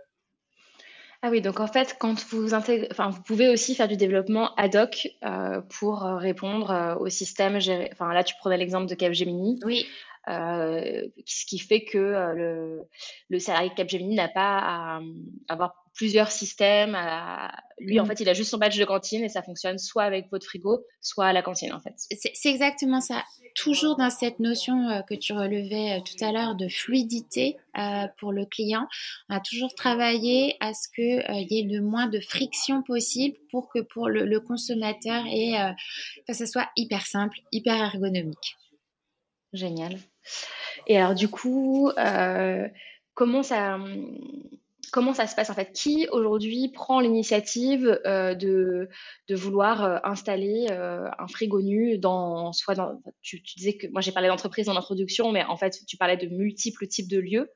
Ah 1.22 1.28
oui, 1.30 1.42
donc 1.42 1.60
en 1.60 1.66
fait, 1.66 1.96
quand 1.98 2.24
vous 2.30 2.54
intégrez, 2.54 2.88
enfin, 2.90 3.10
vous 3.10 3.22
pouvez 3.22 3.50
aussi 3.50 3.74
faire 3.74 3.88
du 3.88 3.98
développement 3.98 4.54
ad 4.54 4.74
hoc 4.74 5.08
euh, 5.22 5.60
pour 5.78 6.06
euh, 6.06 6.16
répondre 6.16 6.70
euh, 6.70 6.94
au 6.94 7.10
système 7.10 7.60
géré. 7.60 7.90
Enfin, 7.92 8.12
là, 8.14 8.24
tu 8.24 8.34
prenais 8.38 8.56
l'exemple 8.56 8.86
de 8.86 8.94
Capgemini. 8.94 9.60
Oui. 9.64 9.86
ce 10.26 11.44
qui 11.46 11.58
fait 11.58 11.84
que 11.84 11.98
le, 11.98 12.82
le 13.28 13.38
salarié 13.38 13.68
de 13.68 13.74
Capgemini 13.74 14.14
n'a 14.14 14.28
pas 14.28 14.60
à, 14.62 15.00
avoir 15.48 15.79
plusieurs 15.94 16.30
systèmes. 16.30 16.96
Lui, 17.78 17.98
en 17.98 18.04
mm. 18.04 18.08
fait, 18.08 18.20
il 18.20 18.28
a 18.28 18.34
juste 18.34 18.50
son 18.50 18.58
badge 18.58 18.78
de 18.78 18.84
cantine 18.84 19.24
et 19.24 19.28
ça 19.28 19.42
fonctionne 19.42 19.78
soit 19.78 20.04
avec 20.04 20.30
votre 20.30 20.46
frigo, 20.46 20.84
soit 21.00 21.26
à 21.26 21.32
la 21.32 21.42
cantine, 21.42 21.72
en 21.72 21.80
fait. 21.80 21.94
C'est 21.98 22.50
exactement 22.50 23.00
ça. 23.00 23.24
Toujours 23.56 23.96
dans 23.96 24.10
cette 24.10 24.38
notion 24.38 24.88
euh, 24.88 25.02
que 25.02 25.14
tu 25.14 25.32
relevais 25.32 25.98
euh, 25.98 26.00
tout 26.00 26.24
à 26.24 26.30
l'heure 26.30 26.54
de 26.54 26.68
fluidité 26.68 27.56
euh, 27.78 28.06
pour 28.18 28.32
le 28.32 28.46
client, 28.46 28.86
on 29.28 29.36
a 29.36 29.40
toujours 29.40 29.74
travaillé 29.74 30.56
à 30.60 30.72
ce 30.72 30.88
qu'il 30.94 31.50
y 31.50 31.58
ait 31.58 31.66
le 31.68 31.80
moins 31.80 32.06
de 32.06 32.20
friction 32.20 32.82
possible 32.82 33.36
pour 33.50 33.68
que 33.68 33.80
pour 33.80 34.08
le, 34.08 34.40
consommateur 34.40 35.24
et 35.26 35.54
que 36.26 36.32
ça 36.32 36.46
soit 36.46 36.68
hyper 36.76 37.04
simple, 37.06 37.38
hyper 37.52 37.76
ergonomique. 37.76 38.56
Génial. 39.52 39.98
Et 40.86 40.96
alors 40.96 41.14
du 41.14 41.28
coup, 41.28 41.90
comment 43.14 43.42
ça 43.42 43.78
comment 44.92 45.14
ça 45.14 45.26
se 45.26 45.34
passe 45.34 45.50
en 45.50 45.54
fait? 45.54 45.72
Qui 45.72 46.08
aujourd'hui 46.10 46.68
prend 46.68 47.00
l'initiative 47.00 48.00
euh, 48.06 48.34
de, 48.34 48.88
de, 49.28 49.34
vouloir 49.34 49.84
euh, 49.84 49.98
installer 50.04 50.66
euh, 50.70 51.08
un 51.18 51.26
frigo 51.28 51.62
nu 51.62 51.98
dans 51.98 52.52
soit 52.52 52.74
dans 52.74 53.00
tu, 53.22 53.40
disais 53.56 53.76
que 53.76 53.86
moi 53.88 54.00
j'ai 54.00 54.12
parlé 54.12 54.28
d'entreprise 54.28 54.68
en 54.68 54.76
introduction, 54.76 55.32
mais 55.32 55.44
en 55.44 55.56
fait 55.56 55.78
tu 55.86 55.96
parlais 55.96 56.16
de 56.16 56.26
multiples 56.26 56.86
types 56.86 57.08
de 57.08 57.18
lieux. 57.18 57.50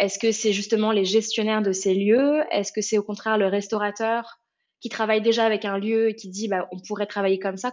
Est-ce 0.00 0.18
que 0.18 0.32
c'est 0.32 0.52
justement 0.52 0.90
les 0.90 1.04
gestionnaires 1.04 1.62
de 1.62 1.70
ces 1.70 1.94
lieux? 1.94 2.42
Est-ce 2.50 2.72
que 2.72 2.80
c'est 2.80 2.98
au 2.98 3.04
contraire 3.04 3.38
le 3.38 3.46
restaurateur 3.46 4.40
qui 4.80 4.88
travaille 4.88 5.22
déjà 5.22 5.44
avec 5.44 5.64
un 5.64 5.78
lieu 5.78 6.08
et 6.08 6.16
qui 6.16 6.30
dit 6.30 6.48
bah, 6.48 6.66
on 6.72 6.80
pourrait 6.80 7.06
travailler 7.06 7.38
comme 7.38 7.56
ça? 7.56 7.72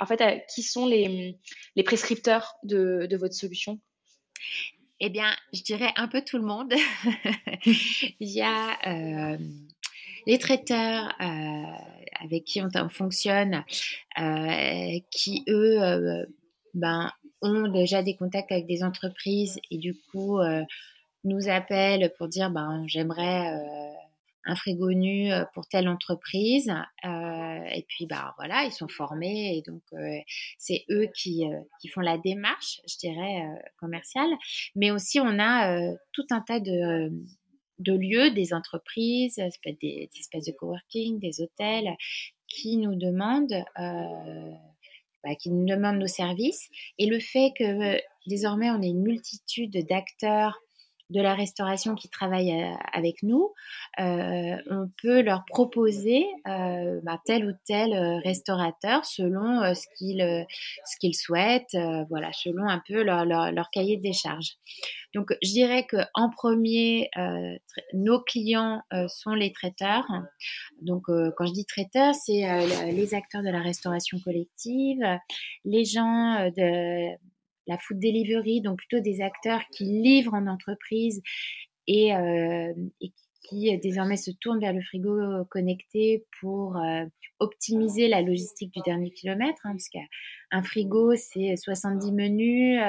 En 0.00 0.06
fait, 0.06 0.44
qui 0.52 0.64
sont 0.64 0.86
les, 0.86 1.38
les 1.76 1.82
prescripteurs 1.84 2.56
de, 2.64 3.06
de 3.08 3.16
votre 3.16 3.34
solution? 3.34 3.78
Eh 5.00 5.10
bien, 5.10 5.30
je 5.52 5.62
dirais 5.62 5.92
un 5.96 6.08
peu 6.08 6.22
tout 6.22 6.38
le 6.38 6.44
monde. 6.44 6.72
Il 8.20 8.28
y 8.28 8.42
a 8.42 8.76
euh, 8.86 9.38
les 10.26 10.38
traiteurs 10.38 11.14
euh, 11.20 11.62
avec 12.20 12.44
qui 12.44 12.60
on, 12.60 12.88
fonctionne, 12.88 13.64
euh, 14.18 14.98
qui 15.10 15.44
eux, 15.48 16.26
ben, 16.74 17.12
ont 17.42 17.68
déjà 17.68 18.02
des 18.02 18.16
contacts 18.16 18.50
avec 18.50 18.66
des 18.66 18.82
entreprises 18.82 19.60
et 19.70 19.78
du 19.78 19.94
coup 20.10 20.40
nous 21.24 21.48
appellent 21.48 22.12
pour 22.18 22.28
dire 22.28 22.50
ben, 22.50 22.84
j'aimerais 22.86 23.54
un 24.48 24.56
frigo 24.56 24.90
nu 24.92 25.30
euh, 25.30 25.44
pour 25.54 25.68
telle 25.68 25.88
entreprise. 25.88 26.72
Euh, 27.04 27.64
et 27.74 27.84
puis, 27.86 28.06
bah 28.06 28.34
voilà, 28.38 28.64
ils 28.64 28.72
sont 28.72 28.88
formés 28.88 29.56
et 29.56 29.62
donc 29.70 29.82
euh, 29.92 30.18
c'est 30.58 30.84
eux 30.90 31.08
qui, 31.14 31.44
qui 31.80 31.88
font 31.88 32.00
la 32.00 32.18
démarche, 32.18 32.80
je 32.88 32.96
dirais, 32.96 33.44
commerciale. 33.78 34.30
Mais 34.74 34.90
aussi, 34.90 35.20
on 35.20 35.38
a 35.38 35.94
tout 36.12 36.26
un 36.30 36.40
tas 36.40 36.60
de, 36.60 37.12
de 37.78 37.92
lieux, 37.92 38.30
des 38.30 38.54
entreprises, 38.54 39.36
des, 39.36 39.76
des, 39.80 40.10
espaces 40.18 40.46
de 40.46 40.52
coworking, 40.52 41.20
des 41.20 41.40
hôtels 41.40 41.94
qui 42.48 42.78
nous 42.78 42.96
demandent. 42.96 43.64
Bah, 45.24 45.34
qui 45.34 45.50
nous 45.50 45.66
demandent 45.66 45.98
nos 45.98 46.06
services 46.06 46.70
et 46.96 47.06
le 47.06 47.18
fait 47.18 47.52
que 47.58 48.00
désormais 48.28 48.70
on 48.70 48.80
ait 48.80 48.90
une 48.90 49.02
multitude 49.02 49.84
d'acteurs 49.88 50.60
de 51.10 51.20
la 51.22 51.34
restauration 51.34 51.94
qui 51.94 52.08
travaillent 52.08 52.62
euh, 52.62 52.74
avec 52.92 53.22
nous, 53.22 53.52
euh, 53.98 54.56
on 54.70 54.90
peut 55.02 55.22
leur 55.22 55.44
proposer 55.46 56.26
euh, 56.46 57.00
bah, 57.02 57.20
tel 57.24 57.46
ou 57.46 57.52
tel 57.64 57.94
restaurateur 58.24 59.04
selon 59.04 59.74
ce 59.74 59.86
qu'ils 59.96 60.46
ce 60.84 60.96
qu'ils 60.98 61.14
souhaitent, 61.14 61.76
voilà, 62.10 62.32
selon 62.32 62.68
un 62.68 62.82
peu 62.86 63.02
leur, 63.02 63.24
leur, 63.24 63.70
cahier 63.70 63.96
des 63.96 64.12
charges. 64.12 64.56
Donc, 65.14 65.34
je 65.42 65.50
dirais 65.50 65.86
que 65.86 65.96
en 66.14 66.30
premier, 66.30 67.10
nos 67.92 68.20
clients 68.20 68.82
sont 69.08 69.34
les 69.34 69.52
traiteurs. 69.52 70.06
Donc, 70.82 71.04
quand 71.06 71.46
je 71.46 71.52
dis 71.52 71.64
traiteurs, 71.64 72.14
c'est 72.14 72.44
les 72.90 73.14
acteurs 73.14 73.42
de 73.42 73.50
la 73.50 73.60
restauration 73.60 74.18
collective, 74.24 75.02
les 75.64 75.84
gens 75.84 76.50
de 76.56 77.16
la 77.68 77.78
food 77.78 78.00
delivery, 78.00 78.60
donc 78.60 78.78
plutôt 78.78 79.00
des 79.00 79.20
acteurs 79.20 79.60
qui 79.70 79.84
livrent 79.84 80.34
en 80.34 80.46
entreprise 80.46 81.22
et, 81.86 82.14
euh, 82.14 82.72
qui 83.42 83.74
euh, 83.74 83.78
désormais 83.80 84.16
se 84.16 84.30
tournent 84.30 84.58
vers 84.58 84.72
le 84.72 84.80
frigo 84.80 85.44
connecté 85.50 86.26
pour 86.40 86.76
euh, 86.76 87.04
optimiser 87.38 88.08
la 88.08 88.22
logistique 88.22 88.72
du 88.72 88.80
dernier 88.84 89.10
kilomètre, 89.10 89.60
hein, 89.64 89.72
parce 89.72 89.88
qu'un 89.88 90.62
frigo, 90.62 91.14
c'est 91.14 91.56
70 91.56 92.12
menus, 92.12 92.80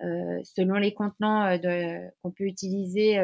selon 0.00 0.74
les 0.76 0.94
contenants 0.94 1.58
qu'on 2.22 2.30
peut 2.30 2.44
utiliser, 2.44 3.18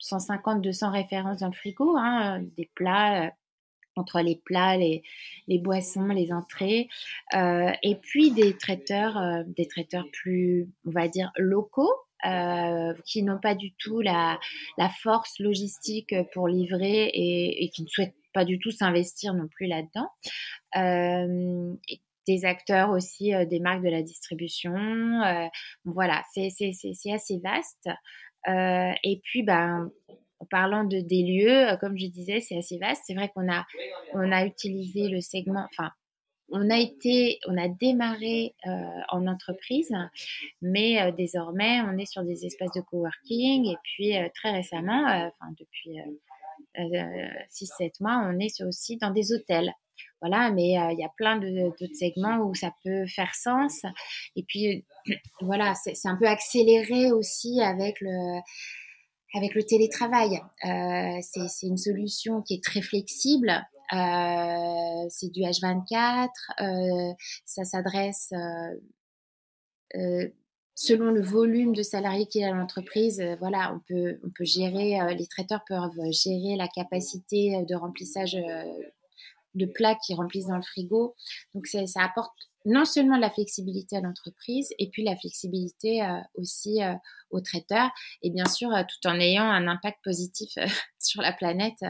150-200 0.00 0.80
ben, 0.80 0.90
références 0.90 1.40
dans 1.40 1.48
le 1.48 1.52
frigo, 1.52 1.96
hein, 1.96 2.42
des 2.56 2.70
plats 2.74 3.32
entre 3.96 4.20
les 4.20 4.36
plats, 4.36 4.76
les, 4.76 5.02
boissons, 5.58 6.06
les 6.08 6.32
entrées, 6.32 6.88
euh, 7.34 7.72
et 7.82 7.96
puis 7.96 8.30
des 8.30 8.56
traiteurs, 8.56 9.16
euh, 9.16 9.42
des 9.46 9.66
traiteurs 9.66 10.06
plus, 10.12 10.68
on 10.86 10.90
va 10.90 11.08
dire, 11.08 11.32
locaux, 11.36 11.92
euh, 12.24 12.94
qui 13.04 13.22
n'ont 13.22 13.40
pas 13.40 13.54
du 13.54 13.72
tout 13.74 14.00
la, 14.00 14.38
force 15.02 15.38
logistique 15.38 16.14
pour 16.32 16.48
livrer 16.48 17.10
et, 17.12 17.70
qui 17.70 17.82
ne 17.82 17.88
souhaitent 17.88 18.14
pas 18.32 18.44
du 18.44 18.58
tout 18.58 18.70
s'investir 18.70 19.34
non 19.34 19.48
plus 19.48 19.66
là-dedans. 19.66 20.10
Des 22.26 22.44
acteurs 22.44 22.90
aussi, 22.90 23.32
des 23.46 23.60
marques 23.60 23.84
de 23.84 23.88
la 23.88 24.02
distribution. 24.02 24.74
voilà, 25.84 26.24
c'est 26.32 26.48
assez 26.48 27.40
vaste. 27.42 27.88
et 28.48 29.20
puis, 29.22 29.42
ben, 29.42 29.90
en 30.40 30.46
parlant 30.46 30.84
de 30.84 31.00
des 31.00 31.22
lieux, 31.22 31.70
euh, 31.70 31.76
comme 31.76 31.96
je 31.98 32.06
disais, 32.06 32.40
c'est 32.40 32.56
assez 32.56 32.78
vaste. 32.78 33.02
C'est 33.06 33.14
vrai 33.14 33.30
qu'on 33.34 33.50
a, 33.50 33.64
on 34.12 34.32
a 34.32 34.44
utilisé 34.44 35.08
le 35.08 35.20
segment, 35.20 35.66
enfin, 35.70 35.90
on 36.50 36.70
a 36.70 36.78
été, 36.78 37.40
on 37.48 37.58
a 37.58 37.68
démarré 37.68 38.54
euh, 38.66 38.70
en 39.08 39.26
entreprise, 39.26 39.92
mais 40.62 41.02
euh, 41.02 41.10
désormais, 41.10 41.80
on 41.80 41.98
est 41.98 42.06
sur 42.06 42.22
des 42.22 42.46
espaces 42.46 42.72
de 42.76 42.82
coworking 42.82 43.66
et 43.66 43.76
puis 43.82 44.12
très 44.34 44.52
récemment, 44.52 45.02
enfin 45.06 45.52
depuis 45.58 45.98
6-7 46.78 47.94
mois, 48.00 48.30
on 48.30 48.38
est 48.38 48.62
aussi 48.62 48.96
dans 48.98 49.10
des 49.10 49.32
hôtels. 49.32 49.72
Voilà, 50.20 50.50
mais 50.50 50.68
il 50.92 50.98
y 50.98 51.04
a 51.04 51.10
plein 51.16 51.38
d'autres 51.38 51.94
segments 51.94 52.38
où 52.38 52.54
ça 52.54 52.72
peut 52.84 53.06
faire 53.06 53.34
sens. 53.34 53.82
Et 54.36 54.44
puis, 54.44 54.84
voilà, 55.40 55.74
c'est 55.74 56.08
un 56.08 56.16
peu 56.16 56.26
accéléré 56.26 57.10
aussi 57.10 57.60
avec 57.60 57.96
le 58.00 58.40
avec 59.36 59.54
le 59.54 59.62
télétravail. 59.62 60.40
Euh, 60.64 61.20
c'est 61.22 61.66
une 61.66 61.76
solution 61.76 62.42
qui 62.42 62.54
est 62.54 62.64
très 62.64 62.80
flexible. 62.80 63.50
Euh, 63.92 65.06
c'est 65.10 65.30
du 65.30 65.42
H24. 65.42 66.28
Euh, 66.60 67.14
ça 67.44 67.64
s'adresse 67.64 68.32
selon 70.78 71.10
le 71.10 71.22
volume 71.22 71.74
de 71.74 71.82
salariés 71.82 72.26
qu'il 72.26 72.42
y 72.42 72.44
a 72.44 72.50
dans 72.50 72.56
l'entreprise. 72.56 73.22
voilà, 73.38 73.72
on 73.74 73.80
peut, 73.88 74.18
on 74.24 74.30
peut 74.30 74.44
gérer, 74.44 74.98
les 75.14 75.26
traiteurs 75.26 75.64
peuvent 75.66 76.10
gérer 76.10 76.54
la 76.56 76.68
capacité 76.68 77.64
de 77.66 77.74
remplissage 77.74 78.36
de 79.54 79.64
plats 79.64 79.94
qui 79.94 80.14
remplissent 80.14 80.48
dans 80.48 80.56
le 80.56 80.62
frigo. 80.62 81.14
Donc 81.54 81.66
ça 81.66 82.02
apporte 82.02 82.34
non 82.66 82.84
seulement 82.84 83.16
la 83.16 83.30
flexibilité 83.30 83.96
à 83.96 84.00
l'entreprise, 84.00 84.74
et 84.78 84.90
puis 84.90 85.02
la 85.02 85.16
flexibilité 85.16 86.06
aussi 86.34 86.80
aux 87.30 87.40
traiteurs, 87.40 87.90
et 88.22 88.30
bien 88.30 88.46
sûr 88.46 88.68
tout 88.68 89.08
en 89.08 89.18
ayant 89.18 89.44
un 89.44 89.66
impact 89.68 89.98
positif 90.04 90.50
sur 90.98 91.22
la 91.22 91.32
planète 91.32 91.82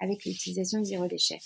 avec 0.00 0.24
l'utilisation 0.24 0.80
de 0.80 0.84
zéro 0.84 1.06
déchet. 1.06 1.38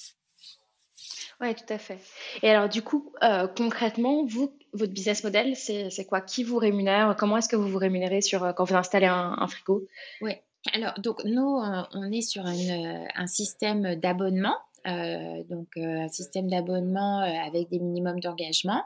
Oui, 1.41 1.55
tout 1.55 1.73
à 1.73 1.79
fait. 1.79 1.99
Et 2.43 2.51
alors, 2.51 2.69
du 2.69 2.83
coup, 2.83 3.13
euh, 3.23 3.49
concrètement, 3.49 4.25
vous, 4.25 4.57
votre 4.73 4.93
business 4.93 5.25
model, 5.25 5.57
c'est 5.57 6.07
quoi? 6.07 6.21
Qui 6.21 6.45
vous 6.45 6.59
rémunère? 6.59 7.17
Comment 7.19 7.39
est-ce 7.39 7.49
que 7.49 7.57
vous 7.57 7.69
vous 7.69 7.79
rémunérez 7.79 8.21
sur, 8.21 8.45
euh, 8.45 8.53
quand 8.53 8.65
vous 8.65 8.77
installez 8.77 9.07
un, 9.07 9.47
frigo? 9.49 9.87
Oui. 10.21 10.33
Alors, 10.73 10.95
donc, 10.99 11.23
nous, 11.25 11.59
euh, 11.59 11.83
on 11.93 12.11
est 12.13 12.23
sur 12.23 12.45
un 12.47 13.27
système 13.27 13.97
d'abonnement. 13.97 14.57
Donc, 14.85 15.69
un 15.77 16.09
système 16.09 16.49
d'abonnement 16.49 17.21
avec 17.21 17.69
des 17.71 17.79
minimums 17.79 18.21
d'engagement 18.21 18.83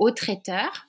au 0.00 0.10
traiteur. 0.10 0.86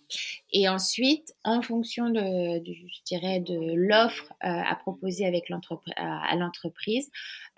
Et 0.54 0.70
ensuite, 0.70 1.34
en 1.44 1.62
fonction 1.62 2.10
de, 2.10 2.64
je 2.66 3.04
dirais, 3.06 3.42
de 3.42 3.74
l'offre 3.76 4.32
euh, 4.44 4.48
à 4.48 4.74
proposer 4.76 5.26
avec 5.26 5.52
à, 5.98 6.36
l'entreprise, 6.38 7.12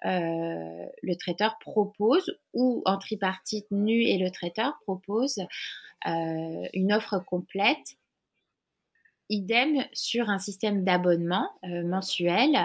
euh, 0.04 0.86
le 1.04 1.16
traiteur 1.16 1.60
propose, 1.60 2.40
ou 2.54 2.82
en 2.86 2.98
tripartite 2.98 3.68
nu 3.70 4.04
et 4.04 4.18
le 4.18 4.32
traiteur 4.32 4.74
propose 4.82 5.38
euh, 6.08 6.68
une 6.74 6.92
offre 6.92 7.24
complète. 7.24 7.98
Idem 9.30 9.86
sur 9.94 10.30
un 10.30 10.38
système 10.38 10.84
d'abonnement 10.84 11.50
mensuel 11.64 12.58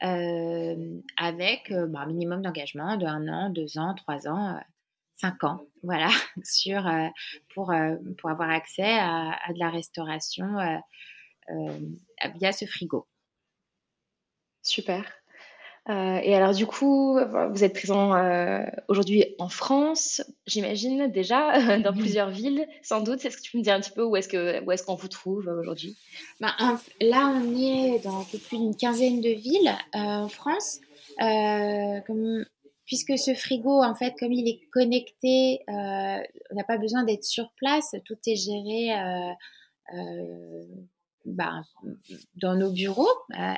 avec 0.00 1.70
bah, 1.70 2.00
un 2.00 2.06
minimum 2.06 2.42
d'engagement 2.42 2.96
de 2.96 3.06
un 3.06 3.28
an, 3.28 3.50
deux 3.50 3.78
ans, 3.78 3.94
trois 3.94 4.26
ans, 4.26 4.58
5 5.18 5.44
ans, 5.44 5.60
voilà, 5.82 6.08
sur, 6.42 6.86
euh, 6.86 7.08
pour, 7.54 7.72
euh, 7.72 7.96
pour 8.18 8.30
avoir 8.30 8.50
accès 8.50 8.98
à, 8.98 9.36
de 9.52 9.58
la 9.58 9.70
restauration 9.70 10.58
euh, 11.50 11.78
via 12.36 12.52
ce 12.52 12.66
frigo. 12.66 13.06
Super. 14.62 15.17
Et 15.88 16.34
alors 16.34 16.54
du 16.54 16.66
coup, 16.66 17.18
vous 17.50 17.64
êtes 17.64 17.72
présent 17.72 18.12
aujourd'hui 18.88 19.24
en 19.38 19.48
France, 19.48 20.22
j'imagine 20.46 21.10
déjà, 21.10 21.78
dans 21.84 21.92
plusieurs 21.92 22.30
villes, 22.30 22.66
sans 22.82 23.00
doute. 23.00 23.24
Est-ce 23.24 23.36
que 23.36 23.42
tu 23.42 23.52
peux 23.52 23.58
me 23.58 23.62
dire 23.62 23.74
un 23.74 23.80
petit 23.80 23.92
peu 23.92 24.02
où 24.02 24.16
est-ce 24.16 24.28
que 24.28 24.70
est-ce 24.70 24.82
qu'on 24.82 24.96
vous 24.96 25.08
trouve 25.08 25.46
aujourd'hui? 25.60 25.96
Ben, 26.40 26.52
Là, 27.00 27.32
on 27.34 27.56
est 27.56 28.04
dans 28.04 28.20
un 28.20 28.24
peu 28.30 28.38
plus 28.38 28.58
d'une 28.58 28.76
quinzaine 28.76 29.20
de 29.20 29.30
villes 29.30 29.72
en 29.94 30.28
France. 30.28 30.80
comme 31.18 32.44
puisque 32.88 33.18
ce 33.18 33.34
frigo, 33.34 33.82
en 33.82 33.94
fait, 33.94 34.14
comme 34.18 34.32
il 34.32 34.48
est 34.48 34.60
connecté, 34.72 35.60
euh, 35.68 36.18
on 36.50 36.56
n'a 36.56 36.64
pas 36.66 36.78
besoin 36.78 37.04
d'être 37.04 37.22
sur 37.22 37.52
place, 37.56 37.94
tout 38.06 38.16
est 38.26 38.34
géré 38.34 38.98
euh, 38.98 39.32
euh, 39.94 40.64
bah, 41.34 41.62
dans 42.36 42.54
nos 42.54 42.70
bureaux. 42.70 43.08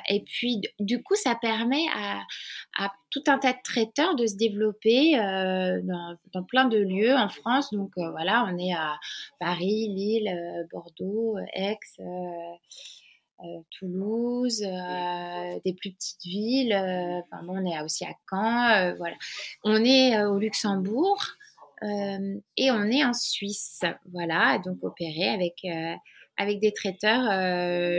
et 0.09 0.21
puis, 0.21 0.61
du 0.79 1.01
coup, 1.03 1.15
ça 1.15 1.35
permet 1.35 1.85
à, 1.95 2.91
tout 3.09 3.23
un 3.27 3.37
tas 3.37 3.51
de 3.53 3.61
traiteurs 3.63 4.15
de 4.15 4.25
se 4.25 4.35
développer 4.35 5.17
dans, 5.17 6.17
dans, 6.33 6.43
plein 6.43 6.65
de 6.65 6.77
lieux 6.77 7.15
en 7.15 7.29
France. 7.29 7.73
Donc, 7.73 7.91
voilà, 7.95 8.47
on 8.49 8.57
est 8.57 8.73
à 8.73 8.97
Paris, 9.39 9.87
Lille, 9.89 10.67
Bordeaux, 10.71 11.37
Aix. 11.53 11.77
Euh, 13.43 13.59
Toulouse, 13.71 14.61
euh, 14.63 15.59
des 15.65 15.73
plus 15.73 15.91
petites 15.91 16.23
villes. 16.23 16.73
Euh, 16.73 17.21
enfin 17.21 17.43
bon, 17.43 17.57
on 17.57 17.65
est 17.65 17.81
aussi 17.81 18.05
à 18.05 18.13
Caen, 18.29 18.95
voilà. 18.97 19.15
On 19.63 19.83
est 19.83 20.23
au 20.23 20.37
Luxembourg 20.37 21.23
et 21.83 22.69
on 22.69 22.83
est 22.83 23.03
en 23.03 23.13
Suisse, 23.13 23.81
voilà. 24.11 24.59
Donc 24.59 24.83
opérer 24.83 25.29
avec 25.29 25.65
avec 26.41 26.59
des 26.59 26.73
traiteurs 26.73 27.23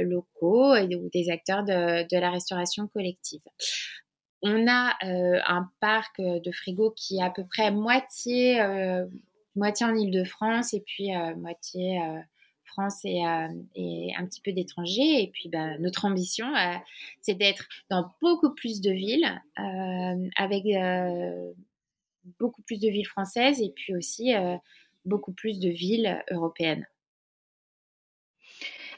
locaux 0.04 0.74
et, 0.74 0.96
ou 0.96 1.08
des 1.10 1.30
acteurs 1.30 1.64
de, 1.64 2.20
la 2.20 2.30
restauration 2.30 2.86
collective. 2.88 3.42
On 4.42 4.66
a 4.68 4.96
un 5.02 5.70
parc 5.80 6.20
de 6.20 6.52
frigo 6.52 6.92
qui 6.96 7.18
est 7.18 7.22
à 7.22 7.30
peu 7.30 7.44
près 7.44 7.70
moitié 7.70 8.60
moitié 9.54 9.86
en 9.86 9.94
Île-de-France 9.94 10.74
et 10.74 10.80
puis 10.80 11.10
moitié 11.36 12.00
France 12.72 13.04
euh, 13.04 13.48
et, 13.74 14.12
un 14.16 14.26
petit 14.26 14.40
peu 14.40 14.52
d'étrangers. 14.52 15.22
Et 15.22 15.30
puis, 15.32 15.48
bah, 15.48 15.78
notre 15.78 16.04
ambition, 16.04 16.46
euh, 16.54 16.74
c'est 17.20 17.34
d'être 17.34 17.68
dans 17.90 18.10
beaucoup 18.20 18.54
plus 18.54 18.80
de 18.80 18.90
villes, 18.90 19.40
euh, 19.58 20.28
avec 20.36 20.64
beaucoup 22.38 22.62
plus 22.62 22.80
de 22.80 22.88
villes 22.88 23.06
françaises 23.06 23.60
et 23.60 23.72
puis 23.74 23.94
aussi 23.94 24.32
beaucoup 25.04 25.32
plus 25.32 25.58
de 25.58 25.68
villes 25.68 26.22
européennes. 26.30 26.86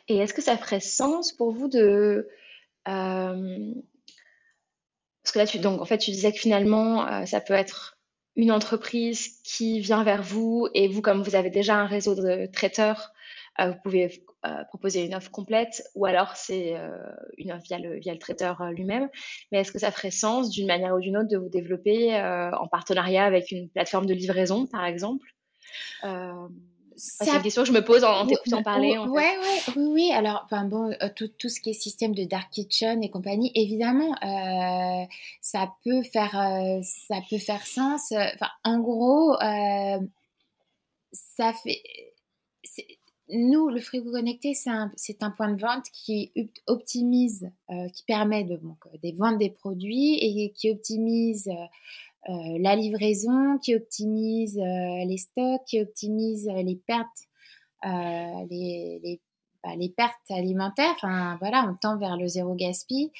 Et 0.08 0.18
est-ce 0.18 0.34
que 0.34 0.42
ça 0.42 0.56
ferait 0.56 0.80
sens 0.80 1.32
pour 1.32 1.52
vous 1.52 1.68
de... 1.68 2.28
Parce 2.84 3.32
que 5.32 5.38
là, 5.38 5.46
tu, 5.46 5.58
donc, 5.58 5.80
en 5.80 5.86
fait, 5.86 5.98
tu 5.98 6.10
disais 6.10 6.32
que 6.32 6.38
finalement, 6.38 7.24
ça 7.26 7.40
peut 7.40 7.54
être 7.54 7.94
une 8.36 8.50
entreprise 8.50 9.40
qui 9.42 9.80
vient 9.80 10.02
vers 10.02 10.22
vous 10.22 10.68
et 10.74 10.88
vous, 10.88 11.02
comme 11.02 11.22
vous 11.22 11.36
avez 11.36 11.50
déjà 11.50 11.76
un 11.76 11.86
réseau 11.86 12.14
de 12.14 12.46
traiteurs, 12.46 13.12
euh, 13.60 13.70
vous 13.70 13.78
pouvez 13.82 14.24
euh, 14.44 14.64
proposer 14.64 15.04
une 15.04 15.14
offre 15.14 15.30
complète 15.30 15.84
ou 15.94 16.06
alors 16.06 16.34
c'est 16.34 16.76
euh, 16.76 16.90
une 17.38 17.52
offre 17.52 17.62
via 17.64 17.78
le, 17.78 17.98
via 18.00 18.12
le 18.12 18.18
traiteur 18.18 18.64
lui-même. 18.72 19.08
Mais 19.52 19.60
est-ce 19.60 19.70
que 19.70 19.78
ça 19.78 19.92
ferait 19.92 20.10
sens 20.10 20.50
d'une 20.50 20.66
manière 20.66 20.94
ou 20.94 21.00
d'une 21.00 21.16
autre 21.16 21.28
de 21.28 21.38
vous 21.38 21.48
développer 21.48 22.16
en 22.16 22.66
partenariat 22.66 23.24
avec 23.24 23.50
une 23.50 23.68
plateforme 23.68 24.06
de 24.06 24.14
livraison, 24.14 24.66
par 24.66 24.84
exemple? 24.84 25.26
C'est 26.96 27.28
une 27.28 27.42
question 27.42 27.62
que 27.62 27.68
je 27.68 27.72
me 27.72 27.84
pose 27.84 28.04
en, 28.04 28.26
t'écoutant 28.26 28.62
parler. 28.62 28.96
En 28.96 29.08
ouais, 29.08 29.22
ouais, 29.22 29.72
oui, 29.76 29.86
oui. 29.86 30.12
Alors, 30.12 30.42
enfin, 30.44 30.64
bon, 30.64 30.94
tout, 31.16 31.28
tout, 31.28 31.48
ce 31.48 31.60
qui 31.60 31.70
est 31.70 31.74
système 31.74 32.14
de 32.14 32.24
dark 32.24 32.50
kitchen 32.50 33.02
et 33.02 33.10
compagnie, 33.10 33.50
évidemment, 33.54 34.14
ça 35.40 35.72
peut 35.84 36.02
faire, 36.02 36.32
ça 36.82 37.16
peut 37.28 37.38
faire 37.38 37.66
sens. 37.66 38.12
Enfin, 38.12 38.50
en 38.64 38.78
gros, 38.80 39.36
ça 41.12 41.52
fait 41.52 41.82
nous, 43.30 43.70
le 43.70 43.80
frigo 43.80 44.10
connecté, 44.10 44.54
c'est 44.54 44.70
un, 45.22 45.30
point 45.30 45.52
de 45.52 45.60
vente 45.60 45.86
qui 45.92 46.30
optimise, 46.66 47.50
euh, 47.70 47.88
qui 47.88 48.04
permet 48.04 48.44
de, 48.44 48.56
donc, 48.56 48.78
de 49.02 49.16
vendre 49.16 49.38
des 49.38 49.50
produits 49.50 50.18
et 50.20 50.52
qui 50.52 50.70
optimise 50.70 51.50
euh, 52.28 52.32
euh, 52.32 52.58
la 52.60 52.76
livraison, 52.76 53.58
qui 53.58 53.74
optimise 53.74 54.56
les 54.56 55.18
stocks, 55.18 55.64
qui 55.66 55.80
optimise 55.80 56.48
les 56.48 56.76
pertes, 56.86 57.06
les, 58.50 59.20
bah, 59.62 59.76
les, 59.76 59.88
pertes 59.90 60.30
alimentaires. 60.30 60.94
Enfin, 60.96 61.36
voilà, 61.40 61.68
on 61.68 61.74
tend 61.76 61.98
vers 61.98 62.16
le 62.16 62.26
zéro 62.26 62.54
gaspille 62.54 63.10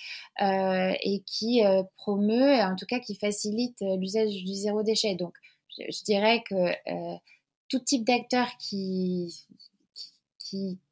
et 0.41 1.23
qui 1.27 1.63
promeut, 1.97 2.61
en 2.61 2.77
tout 2.77 2.87
cas, 2.87 3.01
qui 3.01 3.15
facilite 3.15 3.79
l'usage 3.99 4.35
du 4.45 4.55
zéro 4.55 4.83
déchet. 4.83 5.15
Donc, 5.15 5.35
je 5.79 6.05
dirais 6.05 6.43
que 6.49 6.73
tout 7.69 7.81
type 7.81 8.05
d'acteurs 8.05 8.51
qui 8.59 9.47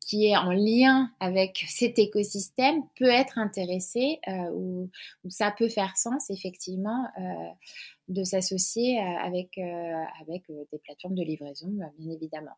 qui, 0.00 0.26
est 0.26 0.36
en 0.36 0.52
lien 0.52 1.10
avec 1.20 1.64
cet 1.68 1.98
écosystème 1.98 2.82
peut 2.96 3.08
être 3.08 3.38
intéressé 3.38 4.20
euh, 4.28 4.50
ou, 4.52 4.90
ça 5.28 5.50
peut 5.56 5.68
faire 5.68 5.96
sens 5.96 6.28
effectivement 6.30 7.06
euh, 7.18 7.50
de 8.08 8.24
s'associer 8.24 8.98
euh, 8.98 9.18
avec, 9.20 9.58
avec 10.20 10.44
des 10.48 10.78
plateformes 10.78 11.14
de 11.14 11.22
livraison, 11.22 11.68
bien 11.98 12.12
évidemment. 12.12 12.56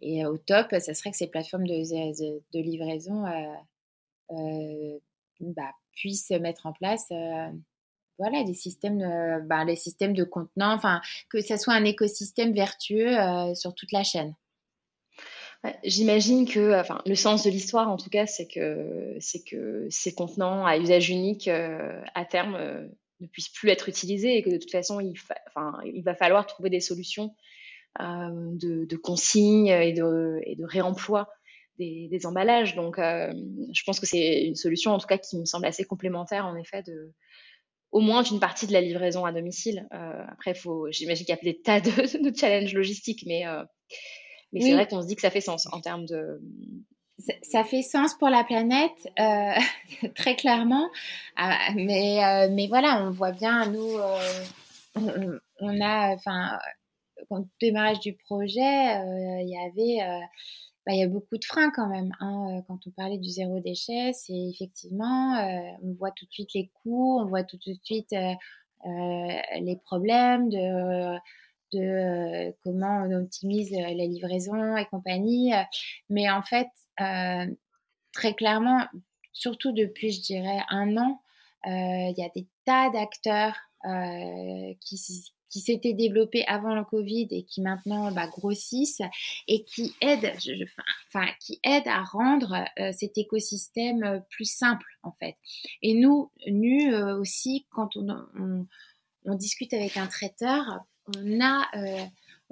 Et 0.00 0.26
au 0.26 0.38
top, 0.38 0.68
ça 0.70 0.94
serait 0.94 1.12
que 1.12 1.16
ces 1.16 1.28
plateformes 1.28 1.66
de, 1.66 2.40
de, 2.52 2.58
livraison 2.58 3.24
bah, 5.40 5.72
puissent 5.92 6.30
mettre 6.30 6.66
en 6.66 6.72
place 6.72 7.08
voilà, 8.18 8.44
des 8.44 8.54
systèmes, 8.54 9.46
bah, 9.46 9.64
les 9.64 9.76
systèmes 9.76 10.14
de 10.14 10.24
contenants, 10.24 10.74
enfin, 10.74 11.00
que 11.28 11.40
ça 11.40 11.58
soit 11.58 11.74
un 11.74 11.84
écosystème 11.84 12.52
vertueux 12.52 13.16
sur 13.54 13.74
toute 13.74 13.92
la 13.92 14.02
chaîne. 14.02 14.34
J'imagine 15.84 16.48
que, 16.48 16.80
enfin, 16.80 17.00
le 17.06 17.14
sens 17.14 17.44
de 17.44 17.50
l'histoire, 17.50 17.88
en 17.88 17.96
tout 17.96 18.10
cas, 18.10 18.26
c'est 18.26 18.48
que, 18.48 19.16
c'est 19.20 19.44
que 19.44 19.86
ces 19.90 20.12
contenants 20.12 20.66
à 20.66 20.76
usage 20.76 21.08
unique, 21.08 21.46
euh, 21.46 22.02
à 22.14 22.24
terme, 22.24 22.56
euh, 22.56 22.88
ne 23.20 23.28
puissent 23.28 23.48
plus 23.48 23.70
être 23.70 23.88
utilisés 23.88 24.36
et 24.36 24.42
que 24.42 24.50
de 24.50 24.56
toute 24.56 24.72
façon, 24.72 24.98
il, 24.98 26.02
va 26.02 26.14
falloir 26.16 26.46
trouver 26.46 26.68
des 26.68 26.80
solutions 26.80 27.36
euh, 28.00 28.04
de, 28.54 28.86
de, 28.86 28.96
consignes 28.96 29.68
et 29.68 29.92
de, 29.92 30.64
réemploi 30.64 31.28
des, 31.78 32.26
emballages. 32.26 32.74
Donc, 32.74 32.96
je 32.98 33.82
pense 33.86 34.00
que 34.00 34.06
c'est 34.06 34.42
une 34.44 34.56
solution, 34.56 34.90
en 34.90 34.98
tout 34.98 35.06
cas, 35.06 35.18
qui 35.18 35.38
me 35.38 35.44
semble 35.44 35.66
assez 35.66 35.84
complémentaire, 35.84 36.44
en 36.44 36.56
effet, 36.56 36.82
de, 36.82 37.12
au 37.92 38.00
moins 38.00 38.24
d'une 38.24 38.40
partie 38.40 38.66
de 38.66 38.72
la 38.72 38.80
livraison 38.80 39.24
à 39.24 39.30
domicile. 39.30 39.86
après, 39.92 40.54
j'imagine 40.90 41.24
qu'il 41.24 41.36
y 41.36 41.38
a 41.38 41.42
des 41.52 41.60
tas 41.60 41.80
de, 41.80 41.90
de 42.30 42.36
challenges 42.36 42.74
logistiques, 42.74 43.22
mais 43.28 43.44
mais 44.52 44.60
c'est 44.60 44.72
vrai 44.72 44.86
qu'on 44.86 45.02
se 45.02 45.06
dit 45.06 45.16
que 45.16 45.22
ça 45.22 45.30
fait 45.30 45.40
sens 45.40 45.66
en 45.72 45.80
termes 45.80 46.06
de. 46.06 46.40
Ça, 47.42 47.62
fait 47.62 47.82
sens 47.82 48.14
pour 48.14 48.28
la 48.28 48.42
planète, 48.42 49.08
euh, 49.20 49.52
très 50.16 50.34
clairement. 50.34 50.90
Ah, 51.36 51.70
mais, 51.74 52.24
euh, 52.24 52.48
mais 52.50 52.66
voilà, 52.66 53.04
on 53.04 53.10
voit 53.10 53.30
bien, 53.30 53.66
nous, 53.66 53.96
euh, 53.96 55.38
on, 55.60 55.80
a, 55.80 56.14
enfin, 56.14 56.58
au 57.30 57.46
démarrage 57.60 58.00
du 58.00 58.14
projet, 58.14 58.58
il 58.58 59.48
y 59.48 59.56
avait 59.56 60.20
bah, 60.84 60.94
il 60.94 60.98
y 60.98 61.04
a 61.04 61.08
beaucoup 61.08 61.38
de 61.38 61.44
freins 61.44 61.70
quand 61.70 61.86
même. 61.86 62.12
Hein, 62.18 62.62
quand 62.66 62.78
on 62.86 62.90
parlait 62.90 63.18
du 63.18 63.28
zéro 63.28 63.60
déchet, 63.60 64.12
c'est 64.14 64.48
effectivement, 64.50 65.36
on 65.82 65.92
voit 65.92 66.10
tout 66.10 66.26
de 66.26 66.32
suite 66.32 66.50
les 66.54 66.72
coûts, 66.82 67.20
on 67.20 67.26
voit 67.26 67.44
tout 67.44 67.58
de 67.58 67.74
suite 67.84 68.12
les 68.84 69.80
problèmes 69.84 70.48
de 70.48 71.16
de 71.72 72.54
comment 72.62 73.04
on 73.06 73.22
optimise 73.22 73.70
la 73.72 73.92
livraison 73.92 74.76
et 74.76 74.86
compagnie. 74.86 75.52
Mais 76.10 76.30
en 76.30 76.42
fait, 76.42 76.68
très 78.12 78.34
clairement, 78.34 78.86
surtout 79.32 79.72
depuis, 79.72 80.12
je 80.12 80.22
dirais, 80.22 80.60
un 80.68 80.96
an, 80.96 81.20
il 81.64 82.14
y 82.16 82.24
a 82.24 82.30
des 82.34 82.46
tas 82.64 82.90
d'acteurs 82.90 83.56
qui, 84.80 84.96
qui 85.52 85.60
s'étaient 85.60 85.92
développés 85.92 86.44
avant 86.46 86.74
le 86.74 86.82
Covid 86.82 87.28
et 87.30 87.44
qui 87.44 87.60
maintenant 87.60 88.10
bah, 88.10 88.26
grossissent 88.26 89.02
et 89.46 89.64
qui 89.64 89.94
aident, 90.00 90.32
enfin, 91.08 91.26
qui 91.40 91.60
aident 91.62 91.88
à 91.88 92.02
rendre 92.02 92.64
cet 92.92 93.18
écosystème 93.18 94.24
plus 94.30 94.50
simple 94.50 94.86
en 95.02 95.12
fait. 95.12 95.36
Et 95.82 95.94
nous, 95.94 96.32
NU 96.46 96.94
aussi, 96.94 97.66
quand 97.70 97.96
on, 97.96 98.66
on, 99.26 99.34
discute 99.34 99.74
avec 99.74 99.96
un 99.98 100.06
traiteur, 100.06 100.80
on 101.16 101.40
a 101.40 101.68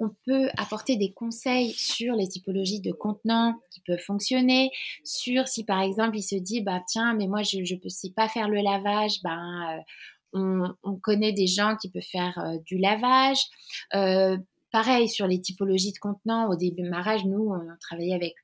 on 0.01 0.09
peut 0.25 0.49
apporter 0.57 0.97
des 0.97 1.13
conseils 1.13 1.73
sur 1.73 2.15
les 2.15 2.27
typologies 2.27 2.81
de 2.81 2.91
contenants 2.91 3.59
qui 3.69 3.81
peuvent 3.81 3.99
fonctionner, 3.99 4.71
sur 5.03 5.47
si 5.47 5.63
par 5.63 5.81
exemple 5.81 6.17
il 6.17 6.23
se 6.23 6.35
dit 6.35 6.61
bah 6.61 6.81
tiens 6.87 7.13
mais 7.13 7.27
moi 7.27 7.43
je 7.43 7.59
ne 7.59 7.79
peux 7.79 7.89
pas 8.15 8.27
faire 8.27 8.49
le 8.49 8.61
lavage, 8.61 9.21
ben 9.23 9.83
on, 10.33 10.95
connaît 11.01 11.33
des 11.33 11.47
gens 11.47 11.75
qui 11.75 11.89
peuvent 11.89 12.01
faire 12.01 12.37
euh, 12.39 12.57
du 12.65 12.77
lavage. 12.77 13.39
Euh, 13.93 14.37
pareil 14.71 15.09
sur 15.09 15.27
les 15.27 15.41
typologies 15.41 15.91
de 15.91 15.99
contenants. 15.99 16.49
Au 16.49 16.55
démarrage, 16.55 17.25
nous 17.25 17.51
on 17.53 17.77
travaillait 17.79 18.15
avec 18.15 18.35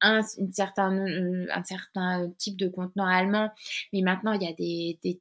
un, 0.00 0.22
certain, 0.52 0.96
un 0.96 1.64
certain 1.64 2.30
type 2.38 2.56
de 2.56 2.68
contenant 2.68 3.06
allemand, 3.06 3.50
mais 3.92 4.00
maintenant 4.00 4.32
il 4.32 4.42
y 4.42 4.46
a 4.46 4.52
des 4.52 5.20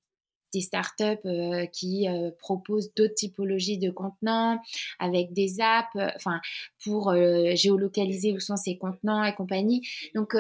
des 0.54 0.62
startups 0.62 1.04
euh, 1.26 1.66
qui 1.68 2.08
euh, 2.08 2.32
proposent 2.40 2.94
d'autres 2.96 3.16
typologies 3.16 3.78
de 3.78 3.92
contenants 3.92 4.60
avec 5.00 5.34
des 5.34 5.62
apps, 5.62 5.96
euh, 5.96 6.10
enfin 6.16 6.40
pour 6.84 7.14
géolocaliser 7.56 8.34
où 8.34 8.40
sont 8.40 8.56
ces 8.56 8.78
contenants 8.78 9.24
et 9.24 9.34
compagnie. 9.34 9.88
Donc 10.16 10.36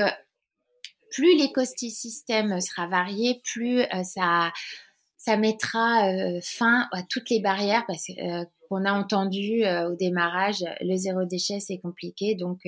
plus 1.11 1.37
l'écosystème 1.37 2.59
sera 2.61 2.87
varié, 2.87 3.41
plus 3.43 3.81
ça 4.03 4.51
ça 5.17 5.35
mettra 5.35 6.11
fin 6.41 6.87
à 6.93 7.03
toutes 7.03 7.29
les 7.29 7.41
barrières 7.41 7.85
parce 7.87 8.07
qu'on 8.67 8.85
a 8.85 8.93
entendu 8.93 9.63
au 9.65 9.95
démarrage 9.95 10.63
le 10.81 10.95
zéro 10.95 11.25
déchet 11.25 11.59
c'est 11.59 11.79
compliqué 11.79 12.35
donc 12.35 12.61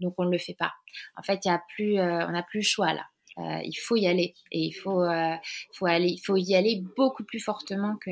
donc 0.00 0.14
on 0.18 0.24
ne 0.24 0.30
le 0.30 0.38
fait 0.38 0.54
pas. 0.54 0.72
En 1.16 1.22
fait, 1.22 1.44
il 1.44 1.48
y 1.48 1.50
a 1.50 1.62
plus 1.74 2.00
on 2.00 2.30
n'a 2.30 2.42
plus 2.42 2.60
le 2.60 2.64
choix 2.64 2.92
là. 2.94 3.04
Euh, 3.38 3.60
il 3.64 3.74
faut 3.74 3.96
y 3.96 4.06
aller 4.06 4.34
et 4.50 4.60
il 4.60 4.72
faut, 4.72 5.02
euh, 5.02 5.34
il 5.80 6.20
faut 6.24 6.36
y 6.36 6.54
aller 6.54 6.82
beaucoup 6.96 7.24
plus 7.24 7.40
fortement 7.40 7.96
que, 7.96 8.10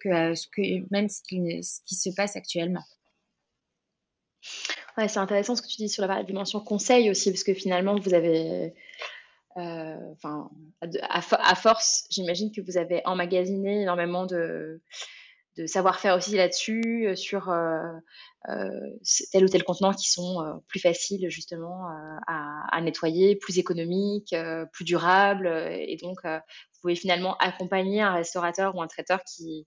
que, 0.00 0.08
euh, 0.08 0.34
ce 0.34 0.46
que 0.48 0.86
même 0.90 1.08
ce 1.08 1.20
qui, 1.22 1.62
se 1.62 2.10
passe 2.14 2.36
actuellement. 2.36 2.84
Ouais, 4.96 5.08
c'est 5.08 5.18
intéressant 5.18 5.56
ce 5.56 5.62
que 5.62 5.68
tu 5.68 5.76
dis 5.76 5.88
sur 5.88 6.06
la 6.06 6.22
dimension 6.22 6.60
conseil 6.60 7.10
aussi, 7.10 7.30
parce 7.30 7.42
que 7.42 7.54
finalement, 7.54 7.96
vous 7.98 8.14
avez, 8.14 8.72
à, 9.56 11.20
force, 11.56 12.06
j'imagine 12.10 12.52
que 12.52 12.60
vous 12.60 12.78
avez 12.78 13.02
emmagasiné 13.04 13.82
énormément 13.82 14.26
de, 14.26 14.80
de 15.56 15.66
savoir-faire 15.66 16.16
aussi 16.16 16.36
là-dessus, 16.36 17.12
sur 17.14 17.50
euh, 18.48 18.90
tel 19.32 19.44
ou 19.44 19.48
tel 19.48 19.64
contenant 19.64 19.92
qui 19.92 20.08
sont 20.08 20.40
euh, 20.40 20.52
plus 20.68 20.78
faciles 20.78 21.28
justement 21.30 21.90
euh, 21.90 22.16
à, 22.28 22.80
nettoyer, 22.80 23.34
plus 23.34 23.58
économiques, 23.58 24.34
plus 24.72 24.84
durables. 24.84 25.48
et 25.48 25.96
donc, 26.00 26.18
vous 26.24 26.80
pouvez 26.80 26.94
finalement 26.94 27.36
accompagner 27.38 28.02
un 28.02 28.12
restaurateur 28.12 28.76
ou 28.76 28.82
un 28.82 28.86
traiteur 28.86 29.20
qui, 29.24 29.66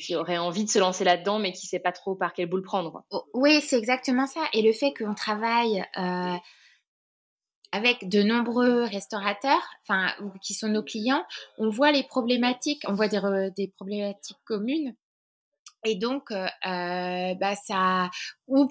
qui 0.00 0.14
aurait 0.14 0.38
envie 0.38 0.64
de 0.64 0.70
se 0.70 0.78
lancer 0.78 1.02
là-dedans, 1.02 1.40
mais 1.40 1.52
qui 1.52 1.66
ne 1.66 1.70
sait 1.70 1.80
pas 1.80 1.92
trop 1.92 2.14
par 2.14 2.32
quel 2.32 2.48
bout 2.48 2.58
le 2.58 2.62
prendre. 2.62 3.02
Oh, 3.10 3.24
oui, 3.34 3.60
c'est 3.62 3.78
exactement 3.78 4.26
ça. 4.26 4.44
Et 4.52 4.62
le 4.62 4.72
fait 4.72 4.92
qu'on 4.92 5.14
travaille 5.14 5.82
avec 7.72 8.08
de 8.08 8.22
nombreux 8.22 8.84
restaurateurs, 8.84 9.62
enfin, 9.82 10.12
qui 10.42 10.54
sont 10.54 10.68
nos 10.68 10.82
clients, 10.84 11.24
on 11.58 11.70
voit 11.70 11.90
les 11.90 12.04
problématiques, 12.04 12.82
on 12.86 12.94
voit 12.94 13.08
des, 13.08 13.20
des 13.56 13.68
problématiques 13.68 14.38
communes 14.44 14.94
et 15.84 15.96
donc, 15.96 16.30
euh, 16.30 16.46
euh, 16.66 17.34
bah, 17.34 17.54
ça 17.54 18.10
ou, 18.46 18.70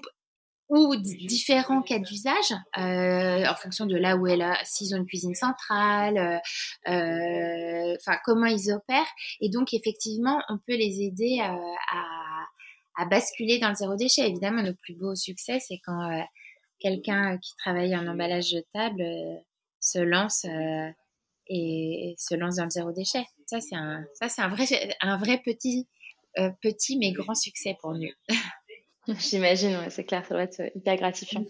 ou 0.68 0.94
différents 0.96 1.82
cas 1.82 1.98
d'usage 1.98 2.52
euh, 2.78 3.44
en 3.46 3.54
fonction 3.56 3.86
de 3.86 3.96
là 3.96 4.16
où 4.16 4.26
elle 4.28 4.42
a, 4.42 4.56
s'ils 4.64 4.94
ont 4.94 4.98
une 4.98 5.06
cuisine 5.06 5.34
centrale, 5.34 6.40
enfin 6.86 8.18
comment 8.24 8.46
ils 8.46 8.72
opèrent. 8.72 9.12
Et 9.40 9.48
donc, 9.48 9.74
effectivement, 9.74 10.40
on 10.48 10.58
peut 10.58 10.76
les 10.76 11.02
aider 11.02 11.40
à, 11.40 11.58
à, 12.96 13.06
basculer 13.06 13.58
dans 13.58 13.70
le 13.70 13.74
zéro 13.74 13.96
déchet. 13.96 14.28
Évidemment, 14.28 14.62
notre 14.62 14.78
plus 14.80 14.94
beau 14.94 15.14
succès, 15.16 15.58
c'est 15.58 15.80
quand 15.84 16.24
quelqu'un 16.78 17.38
qui 17.38 17.56
travaille 17.56 17.96
en 17.96 18.06
emballage 18.06 18.50
jetable 18.50 19.02
se 19.80 19.98
lance 19.98 20.46
et, 21.48 22.14
se 22.16 22.34
lance 22.36 22.56
dans 22.56 22.64
le 22.64 22.70
zéro 22.70 22.92
déchet. 22.92 23.24
Ça, 23.46 23.60
c'est 23.60 23.74
un, 23.74 24.04
ça, 24.14 24.28
c'est 24.28 24.42
un 24.42 24.48
vrai, 24.48 24.66
un 25.00 25.16
vrai 25.16 25.40
petit 25.44 25.88
euh, 26.38 26.50
petit 26.60 26.98
mais 26.98 27.12
grand 27.12 27.34
succès 27.34 27.76
pour 27.80 27.92
nous. 27.92 28.10
J'imagine, 29.18 29.78
c'est 29.90 30.04
clair, 30.04 30.24
ça 30.24 30.34
doit 30.34 30.44
être 30.44 30.62
hyper 30.74 30.96
gratifiant. 30.96 31.44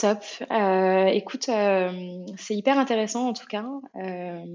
Top. 0.00 0.24
Euh, 0.50 1.04
écoute, 1.08 1.50
euh, 1.50 2.24
c'est 2.38 2.54
hyper 2.54 2.78
intéressant 2.78 3.28
en 3.28 3.32
tout 3.34 3.46
cas. 3.46 3.66
Euh, 3.96 4.46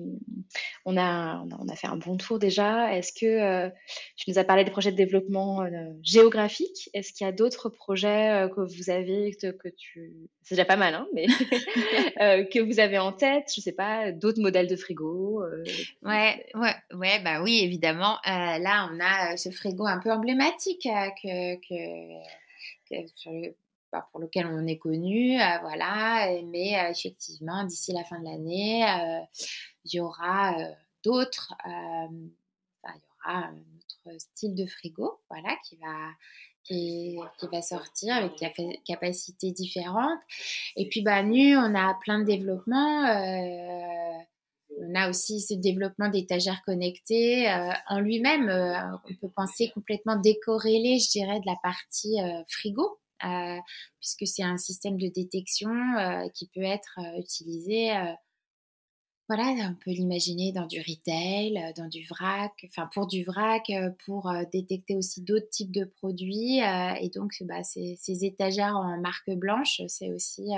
on, 0.86 0.98
a, 0.98 1.46
on, 1.60 1.70
a, 1.70 1.76
fait 1.76 1.86
un 1.86 1.98
bon 1.98 2.18
tour 2.18 2.40
déjà. 2.40 2.92
Est-ce 2.98 3.14
que 3.14 3.72
tu 4.16 4.32
nous 4.32 4.40
as 4.40 4.44
parlé 4.44 4.64
des 4.64 4.72
projets 4.72 4.92
de 4.92 4.98
développement 4.98 5.64
géographique 6.02 6.90
Est-ce 6.96 7.14
qu'il 7.14 7.28
y 7.28 7.30
a 7.30 7.32
d'autres 7.32 7.70
projets 7.70 8.50
que 8.56 8.62
vous 8.62 8.90
avez 8.90 9.36
que, 9.40 9.70
tu 9.78 10.14
c'est 10.42 10.56
déjà 10.56 10.66
pas 10.66 10.78
mal, 10.78 10.96
hein, 10.96 11.08
mais 11.14 11.28
que 12.48 12.60
vous 12.60 12.80
avez 12.80 12.98
en 12.98 13.12
tête 13.12 13.52
Je 13.56 13.62
sais 13.62 13.72
pas, 13.72 14.12
d'autres 14.12 14.42
modèles 14.42 14.68
de 14.68 14.76
frigo 14.76 15.44
Ouais, 16.02 16.44
ouais, 16.56 16.76
ouais, 16.96 17.20
bah 17.24 17.44
oui, 17.44 17.60
évidemment. 17.62 18.18
là, 18.26 18.90
on 18.92 19.00
a 19.00 19.38
ce 19.38 19.52
frigo 19.52 19.86
un 19.86 20.00
peu 20.00 20.12
emblématique 20.12 20.88
que, 21.22 21.56
sur 23.14 23.32
pour 24.12 24.20
lequel 24.20 24.48
on 24.48 24.66
est 24.68 24.78
connu, 24.78 25.40
euh, 25.40 25.58
voilà. 25.62 26.30
Mais 26.46 26.80
euh, 26.80 26.90
effectivement, 26.90 27.64
d'ici 27.64 27.94
la 27.94 28.04
fin 28.04 28.20
de 28.20 28.26
l'année, 28.26 28.84
euh, 28.84 29.22
il 29.86 29.98
y 29.98 30.00
aura 30.00 30.56
d'autres, 31.04 31.54
il 31.66 32.30
y 32.86 33.28
aura 33.30 33.52
notre 33.52 34.20
style 34.20 34.56
de 34.56 34.66
frigo, 34.66 35.20
voilà, 35.30 35.56
qui 35.68 35.78
va 35.78 35.94
qui, 36.64 37.16
va 37.52 37.62
sortir 37.62 38.16
avec 38.16 38.40
des 38.40 38.82
capacités 38.88 39.52
différentes. 39.52 40.20
Et 40.76 40.90
puis, 40.90 41.04
bah, 41.04 41.22
nu, 41.22 41.56
on 41.56 41.76
a 41.76 41.94
plein 42.02 42.18
de 42.18 42.24
développements. 42.24 43.04
on 44.80 44.96
a 44.96 45.08
aussi 45.08 45.42
ce 45.42 45.54
développement 45.54 46.10
d'étagères 46.10 46.64
connectées 46.66 47.48
en 47.88 48.00
lui-même. 48.00 48.50
on 49.08 49.14
peut 49.22 49.32
penser 49.36 49.70
complètement 49.76 50.16
décorrélé, 50.16 50.98
je 50.98 51.12
dirais, 51.12 51.40
de 51.40 51.46
la 51.46 51.58
partie 51.62 52.18
frigo. 52.50 52.98
Euh, 53.24 53.58
puisque 54.00 54.28
c'est 54.28 54.44
un 54.44 54.58
système 54.58 54.98
de 54.98 55.08
détection 55.08 55.72
euh, 55.72 56.28
qui 56.34 56.48
peut 56.54 56.64
être 56.64 57.00
euh, 57.00 57.20
utilisé 57.20 57.92
voilà, 59.28 59.56
on 59.68 59.74
peut 59.74 59.90
l'imaginer 59.90 60.52
dans 60.52 60.68
du 60.68 60.80
retail, 60.82 61.74
dans 61.76 61.88
du 61.88 62.06
vrac, 62.06 62.54
enfin 62.66 62.88
pour 62.94 63.08
du 63.08 63.24
vrac, 63.24 63.72
pour 64.06 64.32
détecter 64.52 64.96
aussi 64.96 65.24
d'autres 65.24 65.50
types 65.50 65.72
de 65.72 65.86
produits. 65.86 66.60
et 66.60 67.10
donc, 67.10 67.32
bah, 67.42 67.64
ces, 67.64 67.98
étagères 68.24 68.76
en 68.76 69.00
marque 69.02 69.32
blanche, 69.32 69.82
c'est 69.88 70.12
aussi 70.12 70.52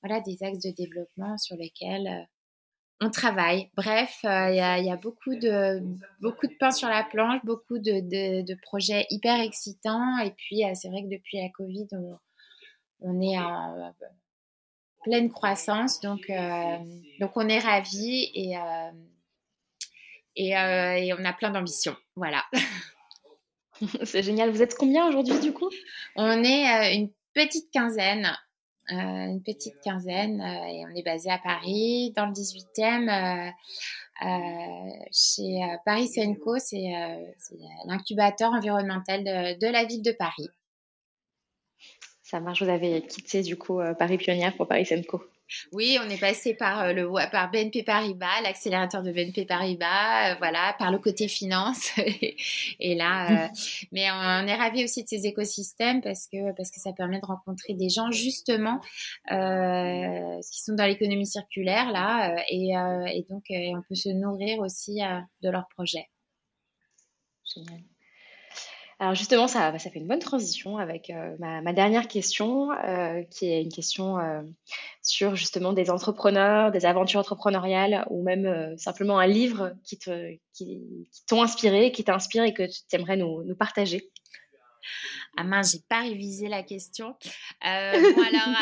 voilà, 0.00 0.20
des 0.20 0.44
axes 0.44 0.60
de 0.60 0.70
développement 0.70 1.36
sur 1.38 1.56
lesquels 1.56 2.28
on 3.00 3.10
travaille. 3.10 3.70
Bref, 3.76 4.20
euh, 4.24 4.50
il 4.50 4.56
y, 4.56 4.90
a, 4.90 4.96
beaucoup 4.96 5.36
de 5.36 5.80
beaucoup 6.20 6.46
de 6.46 6.54
pain 6.58 6.70
sur 6.70 6.88
la 6.88 7.04
planche, 7.04 7.40
beaucoup 7.44 7.78
de, 7.78 8.60
projets 8.62 9.06
hyper 9.10 9.40
excitants. 9.40 10.18
Et 10.18 10.32
puis, 10.32 10.64
euh, 10.64 10.72
c'est 10.74 10.88
vrai 10.88 11.02
que 11.02 11.08
depuis 11.08 11.38
la 11.38 11.48
Covid, 11.50 11.86
on, 13.00 13.20
est 13.20 13.38
en 13.38 13.78
euh, 13.78 14.06
pleine 15.04 15.30
croissance, 15.30 16.00
donc 16.00 16.30
donc 17.20 17.36
on 17.36 17.48
est 17.48 17.60
ravis 17.60 18.30
et 18.34 18.56
et, 20.36 20.54
on 20.56 21.24
a 21.24 21.32
plein 21.32 21.50
d'ambition. 21.50 21.96
Voilà. 22.16 22.44
c'est 24.04 24.22
génial. 24.22 24.50
Vous 24.50 24.62
êtes 24.62 24.74
combien 24.74 25.06
aujourd'hui 25.08 25.38
du 25.40 25.52
coup? 25.52 25.70
On 26.16 26.42
est 26.42 26.96
une 26.96 27.10
petite 27.32 27.70
quinzaine. 27.72 28.36
Une 28.88 29.42
petite 29.42 29.80
quinzaine, 29.82 30.40
et 30.40 30.84
on 30.86 30.94
est 30.94 31.02
basé 31.02 31.30
à 31.30 31.38
Paris, 31.38 32.12
dans 32.16 32.26
le 32.26 32.32
18e, 32.32 33.52
chez 35.12 35.60
Paris 35.84 36.08
Senco, 36.08 36.58
c'est 36.58 36.90
l'incubateur 37.86 38.52
environnemental 38.52 39.24
de, 39.24 39.58
de, 39.58 39.72
la 39.72 39.84
ville 39.84 40.02
de 40.02 40.12
Paris. 40.12 40.48
Ça 42.22 42.40
marche, 42.40 42.62
vous 42.62 42.68
avez 42.68 43.02
quitté 43.02 43.42
du 43.42 43.56
coup 43.56 43.80
Paris 43.98 44.18
Pionnière 44.18 44.54
pour 44.56 44.66
Paris 44.68 44.86
Senco. 44.86 45.22
Oui, 45.72 45.98
on 46.04 46.08
est 46.08 46.20
passé 46.20 46.54
par 46.54 46.80
euh, 46.80 46.92
le 46.92 47.08
par 47.30 47.50
BNP 47.50 47.82
Paribas, 47.82 48.40
l'accélérateur 48.42 49.02
de 49.02 49.12
BNP 49.12 49.46
Paribas, 49.46 50.32
euh, 50.32 50.34
voilà, 50.38 50.74
par 50.78 50.90
le 50.90 50.98
côté 50.98 51.28
finance. 51.28 51.90
et 52.80 52.94
là, 52.94 53.46
euh, 53.46 53.48
mais 53.92 54.10
on, 54.10 54.46
est 54.46 54.54
ravi 54.54 54.84
aussi 54.84 55.02
de 55.02 55.08
ces 55.08 55.26
écosystèmes 55.26 56.02
parce 56.02 56.26
que 56.26 56.52
parce 56.56 56.70
que 56.70 56.80
ça 56.80 56.92
permet 56.92 57.20
de 57.20 57.26
rencontrer 57.26 57.74
des 57.74 57.88
gens 57.88 58.10
justement 58.10 58.80
qui 59.28 60.62
sont 60.62 60.74
dans 60.74 60.86
l'économie 60.86 61.26
circulaire 61.26 61.90
là, 61.92 62.34
et, 62.48 62.70
et 62.70 63.26
donc 63.28 63.44
on 63.50 63.82
peut 63.88 63.94
se 63.94 64.08
nourrir 64.08 64.60
aussi 64.60 65.00
de 65.42 65.50
leurs 65.50 65.68
projets. 65.68 66.08
Génial. 67.44 67.82
Alors 69.00 69.14
justement, 69.14 69.46
ça, 69.46 69.78
ça 69.78 69.90
fait 69.90 70.00
une 70.00 70.08
bonne 70.08 70.18
transition 70.18 70.76
avec 70.76 71.10
euh, 71.10 71.36
ma, 71.38 71.72
dernière 71.72 72.08
question, 72.08 72.72
euh, 72.72 73.22
qui 73.30 73.46
est 73.46 73.62
une 73.62 73.72
question 73.72 74.18
euh, 74.18 74.42
sur 75.02 75.36
justement 75.36 75.72
des 75.72 75.88
entrepreneurs, 75.88 76.72
des 76.72 76.84
aventures 76.84 77.20
entrepreneuriales, 77.20 78.04
ou 78.10 78.24
même 78.24 78.76
simplement 78.76 79.20
un 79.20 79.28
livre 79.28 79.72
qui 79.84 79.98
te, 79.98 80.36
qui, 80.52 81.08
t'ont 81.28 81.42
inspiré, 81.42 81.92
qui 81.92 82.02
t'inspire 82.02 82.42
et 82.42 82.52
que 82.52 82.64
tu 82.64 82.96
aimerais 82.96 83.16
nous, 83.16 83.44
partager. 83.56 84.10
Ah 85.36 85.44
mince, 85.44 85.72
j'ai 85.72 85.82
pas 85.88 86.00
révisé 86.00 86.48
la 86.48 86.64
question. 86.64 87.14
alors, 87.60 88.56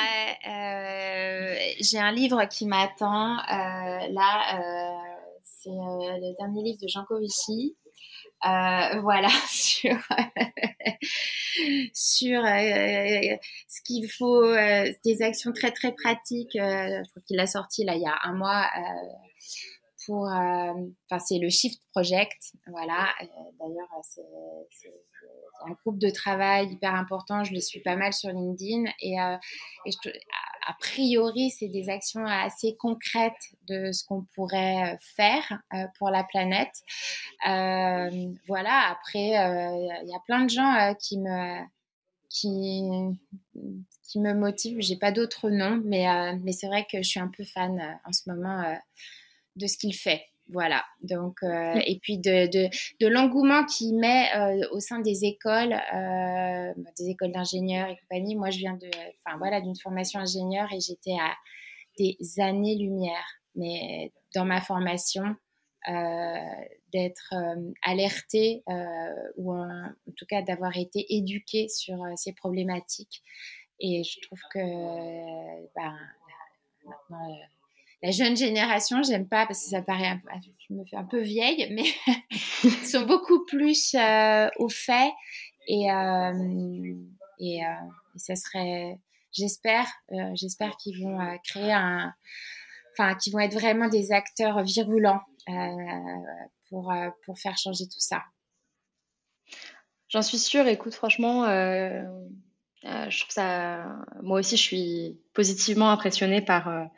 j'ai 1.81 1.99
un 1.99 2.13
livre 2.13 2.45
qui 2.45 2.67
m'attend. 2.67 3.37
là, 3.37 5.01
c'est 5.45 5.71
le 5.71 6.37
dernier 6.37 6.63
livre 6.63 6.79
de 6.83 6.89
Jean 6.89 7.05
Covici 7.05 7.75
euh, 8.45 9.01
voilà, 9.01 9.29
sur, 9.49 9.97
sur 11.95 12.45
euh, 12.45 13.37
ce 13.69 13.83
qu'il 13.83 14.11
faut, 14.11 14.45
euh, 14.45 14.93
des 15.05 15.23
actions 15.23 15.53
très 15.53 15.71
très 15.71 15.93
pratiques. 15.93 16.53
je 16.55 17.09
crois 17.11 17.23
qu'il 17.27 17.37
l'a 17.37 17.47
sorti 17.47 17.85
là 17.85 17.95
il 17.95 18.03
y 18.03 18.07
a 18.07 18.19
un 18.25 18.35
mois. 18.35 18.69
Pour, 20.07 20.25
enfin 20.25 21.19
c'est 21.19 21.39
le 21.39 21.51
Shift 21.51 21.83
Project, 21.91 22.53
voilà. 22.69 23.09
D'ailleurs, 23.59 23.89
c'est 24.03 24.23
un 25.65 25.73
groupe 25.83 25.99
de 25.99 26.11
travail 26.11 26.73
hyper 26.73 26.95
important. 26.95 27.45
Je 27.45 27.53
les 27.53 27.61
suis 27.61 27.81
pas 27.81 27.97
mal 27.97 28.13
sur 28.13 28.31
LinkedIn 28.31 28.91
et, 29.01 29.19
a 29.19 30.73
priori, 30.81 31.51
c'est 31.51 31.69
des 31.69 31.89
actions 31.89 32.27
assez 32.27 32.77
concrètes 32.77 33.55
de 33.69 33.93
ce 33.93 34.05
qu'on 34.05 34.27
pourrait 34.35 34.99
faire 35.01 35.63
euh, 35.73 35.87
pour 35.97 36.11
la 36.11 36.25
planète. 36.25 36.75
Euh, 37.49 38.11
voilà, 38.49 38.91
après, 38.91 39.39
euh, 39.39 40.03
il 40.03 40.09
y 40.09 40.15
a 40.15 40.21
plein 40.27 40.45
de 40.45 40.51
gens 40.51 40.95
qui 41.01 41.19
me 41.19 41.61
qui, 42.29 42.83
qui 44.03 44.19
me 44.19 44.35
motivent. 44.35 44.81
J'ai 44.81 44.97
pas 44.97 45.13
d'autres 45.13 45.49
noms, 45.51 45.81
mais, 45.85 46.07
mais 46.43 46.53
c'est 46.53 46.67
vrai 46.67 46.85
que 46.91 46.99
je 46.99 47.09
suis 47.09 47.21
un 47.21 47.31
peu 47.35 47.45
fan 47.45 47.99
en 48.05 48.13
ce 48.13 48.29
moment 48.29 48.77
de 49.57 49.67
ce 49.67 49.77
qu'il 49.77 49.95
fait. 49.95 50.23
Voilà. 50.49 50.85
Donc, 51.03 51.43
euh, 51.43 51.81
et 51.87 51.99
puis 51.99 52.19
de, 52.19 52.47
de, 52.47 52.69
de 53.01 53.07
l'engouement 53.09 53.65
qu'il 53.65 53.99
met 53.99 54.29
euh, 54.37 54.69
au 54.71 54.81
sein 54.81 55.01
des 55.01 55.25
écoles, 55.25 55.73
euh, 55.73 56.73
des 56.99 57.09
écoles 57.11 57.33
d'ingénieurs 57.33 57.89
et 57.89 57.97
compagnie. 57.97 58.37
Moi, 58.37 58.51
je 58.51 58.59
viens 58.59 58.75
de, 58.75 58.89
enfin 59.25 59.39
voilà, 59.39 59.61
d'une 59.61 59.77
formation 59.77 60.21
ingénieur 60.21 60.73
et 60.73 60.81
j'étais 60.81 61.17
à 61.21 61.35
des 61.99 62.17
années-lumière, 62.39 63.27
mais 63.55 64.13
dans 64.35 64.45
ma 64.45 64.61
formation, 64.61 65.35
d'être 66.93 67.33
alertée 67.83 68.65
ou 69.37 69.55
en, 69.55 69.93
tout 70.17 70.27
cas 70.27 70.43
d'avoir 70.43 70.77
été 70.77 71.07
éduquée 71.15 71.69
sur 71.69 71.97
ces 72.17 72.33
problématiques. 72.33 73.23
Et 73.79 74.03
je 74.03 74.21
trouve 74.21 74.41
que 74.53 74.59
ben, 75.77 75.97
maintenant 76.85 77.39
la 78.07 78.13
jeune 78.13 78.37
génération, 78.37 79.03
j'aime 79.03 79.27
pas 79.27 79.47
parce 79.47 79.65
que 79.65 79.71
ça 79.71 79.83
paraît, 79.83 80.21
je 80.69 80.75
me 80.75 80.85
fais 80.85 80.97
un 80.97 81.05
peu 81.05 81.21
vieille, 81.21 81.69
mais 81.73 81.87
ils 82.65 82.87
sont 82.87 83.05
beaucoup 83.05 83.45
plus 83.47 83.95
euh, 83.95 84.49
au 84.59 84.69
fait 84.69 85.11
et 85.67 85.91
euh, 85.91 86.95
et, 87.41 87.67
euh, 87.67 87.69
ça 88.15 88.37
serait, 88.37 88.99
j'espère, 89.33 89.87
j'espère 90.35 90.77
qu'ils 90.77 91.03
vont 91.03 91.19
créer 91.45 91.73
un, 91.73 92.15
enfin, 92.93 93.17
qu'ils 93.17 93.33
vont 93.33 93.41
être 93.41 93.55
vraiment 93.55 93.89
des 93.89 94.13
acteurs 94.13 94.63
virulents 94.63 95.21
pour 96.71 96.95
pour 97.25 97.39
faire 97.39 97.59
changer 97.59 97.87
tout 97.87 98.01
ça. 98.01 98.23
J'en 100.09 100.23
suis 100.23 100.39
sûre. 100.39 100.67
Écoute, 100.69 100.95
franchement. 100.95 101.45
je 102.85 103.21
trouve 103.21 103.35
ça. 103.35 103.85
Moi 104.23 104.39
aussi, 104.39 104.57
je 104.57 104.63
suis 104.63 105.21
positivement 105.35 105.91
impressionnée 105.91 106.41
par 106.41 106.89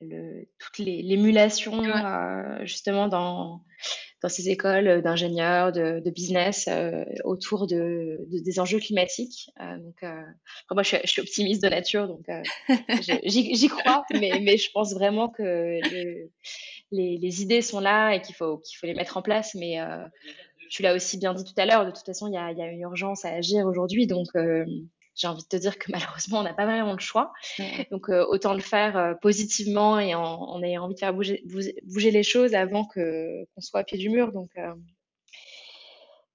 le, 0.00 0.46
toute 0.58 0.78
l'émulation 0.78 1.84
euh, 1.84 2.64
justement 2.64 3.08
dans, 3.08 3.62
dans 4.22 4.28
ces 4.28 4.50
écoles 4.50 5.02
d'ingénieurs, 5.02 5.72
de, 5.72 6.00
de, 6.00 6.10
business 6.10 6.68
euh, 6.68 7.04
autour 7.24 7.66
de, 7.66 8.18
de, 8.30 8.38
des 8.38 8.60
enjeux 8.60 8.78
climatiques. 8.78 9.50
Euh, 9.60 9.78
donc, 9.78 10.02
euh, 10.02 10.22
moi, 10.70 10.82
je 10.82 10.88
suis, 10.88 10.98
je 11.04 11.10
suis, 11.10 11.22
optimiste 11.22 11.62
de 11.62 11.68
nature, 11.68 12.06
donc 12.06 12.28
euh, 12.28 12.42
j'y 13.24 13.68
crois, 13.68 14.04
mais, 14.12 14.40
mais 14.42 14.56
je 14.56 14.70
pense 14.72 14.92
vraiment 14.92 15.28
que 15.28 15.42
le, 15.42 16.30
les, 16.92 17.18
les, 17.18 17.42
idées 17.42 17.62
sont 17.62 17.80
là 17.80 18.12
et 18.14 18.20
qu'il 18.20 18.34
faut, 18.34 18.58
qu'il 18.58 18.76
faut 18.76 18.86
les 18.86 18.94
mettre 18.94 19.16
en 19.16 19.22
place. 19.22 19.54
Mais 19.54 19.78
tu 20.70 20.82
l'as 20.82 20.94
aussi 20.94 21.18
bien 21.18 21.34
dit 21.34 21.44
tout 21.44 21.58
à 21.58 21.66
l'heure, 21.66 21.86
de 21.86 21.90
toute 21.90 22.04
façon, 22.04 22.28
il 22.28 22.34
y 22.34 22.38
a, 22.38 22.52
y 22.52 22.62
a, 22.62 22.66
une 22.66 22.80
urgence 22.80 23.24
à 23.24 23.30
agir 23.30 23.66
aujourd'hui. 23.66 24.06
Donc, 24.06 24.28
j'ai 25.20 25.28
envie 25.28 25.42
de 25.42 25.48
te 25.48 25.56
dire 25.56 25.78
que 25.78 25.90
malheureusement, 25.92 26.40
on 26.40 26.42
n'a 26.42 26.54
pas 26.54 26.64
vraiment 26.64 26.92
le 26.92 26.98
choix. 26.98 27.32
Donc, 27.90 28.08
euh, 28.08 28.24
autant 28.28 28.54
le 28.54 28.60
faire 28.60 28.96
euh, 28.96 29.14
positivement 29.14 29.98
et 29.98 30.14
en, 30.14 30.22
en, 30.22 30.62
ayant 30.62 30.84
envie 30.84 30.94
de 30.94 31.00
faire 31.00 31.14
bouger, 31.14 31.42
bouger, 31.84 32.10
les 32.10 32.22
choses 32.22 32.54
avant 32.54 32.86
que 32.86 33.44
qu'on 33.54 33.60
soit 33.60 33.80
à 33.80 33.84
pied 33.84 33.98
du 33.98 34.08
mur. 34.08 34.32
Donc, 34.32 34.50
euh, 34.56 34.74